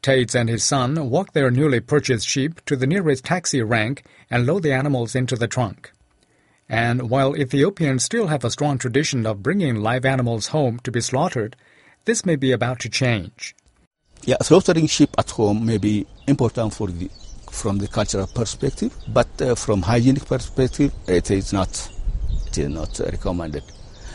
Tates 0.00 0.36
and 0.36 0.48
his 0.48 0.62
son 0.62 1.10
walk 1.10 1.32
their 1.32 1.50
newly 1.50 1.80
purchased 1.80 2.28
sheep 2.28 2.64
to 2.66 2.76
the 2.76 2.86
nearest 2.86 3.24
taxi 3.24 3.62
rank 3.62 4.04
and 4.30 4.46
load 4.46 4.62
the 4.62 4.72
animals 4.72 5.16
into 5.16 5.34
the 5.34 5.48
trunk. 5.48 5.90
And 6.68 7.10
while 7.10 7.36
Ethiopians 7.36 8.04
still 8.04 8.28
have 8.28 8.44
a 8.44 8.50
strong 8.52 8.78
tradition 8.78 9.26
of 9.26 9.42
bringing 9.42 9.82
live 9.82 10.04
animals 10.04 10.46
home 10.48 10.78
to 10.84 10.92
be 10.92 11.00
slaughtered, 11.00 11.56
this 12.06 12.24
may 12.24 12.36
be 12.36 12.52
about 12.52 12.80
to 12.80 12.88
change. 12.88 13.54
Yeah, 14.24 14.36
slaughtering 14.40 14.86
sheep 14.86 15.10
at 15.18 15.30
home 15.30 15.66
may 15.66 15.78
be 15.78 16.06
important 16.26 16.72
for 16.72 16.88
the, 16.88 17.10
from 17.50 17.78
the 17.78 17.88
cultural 17.88 18.26
perspective, 18.26 18.96
but 19.08 19.28
uh, 19.42 19.54
from 19.54 19.82
hygienic 19.82 20.24
perspective, 20.24 20.92
it 21.06 21.30
is 21.30 21.52
not. 21.52 21.90
It 22.46 22.58
is 22.58 22.68
not 22.70 22.98
recommended. 22.98 23.64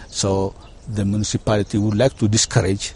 So 0.08 0.56
the 0.88 1.06
municipality 1.06 1.78
would 1.78 1.96
like 1.96 2.18
to 2.18 2.28
discourage 2.28 2.94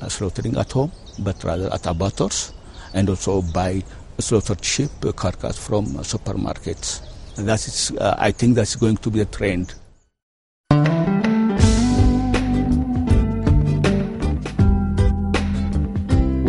uh, 0.00 0.08
slaughtering 0.08 0.56
at 0.56 0.72
home, 0.72 0.92
but 1.20 1.42
rather 1.44 1.72
at 1.72 1.86
abattoirs, 1.86 2.52
and 2.94 3.08
also 3.08 3.42
buy 3.42 3.82
slaughtered 4.18 4.64
sheep 4.64 4.90
carcass 5.14 5.58
from 5.58 5.86
supermarkets. 5.86 7.02
That 7.36 7.66
is, 7.66 7.92
uh, 7.92 8.16
I 8.18 8.32
think, 8.32 8.56
that's 8.56 8.74
going 8.76 8.96
to 8.96 9.10
be 9.10 9.20
a 9.20 9.24
trend. 9.24 9.74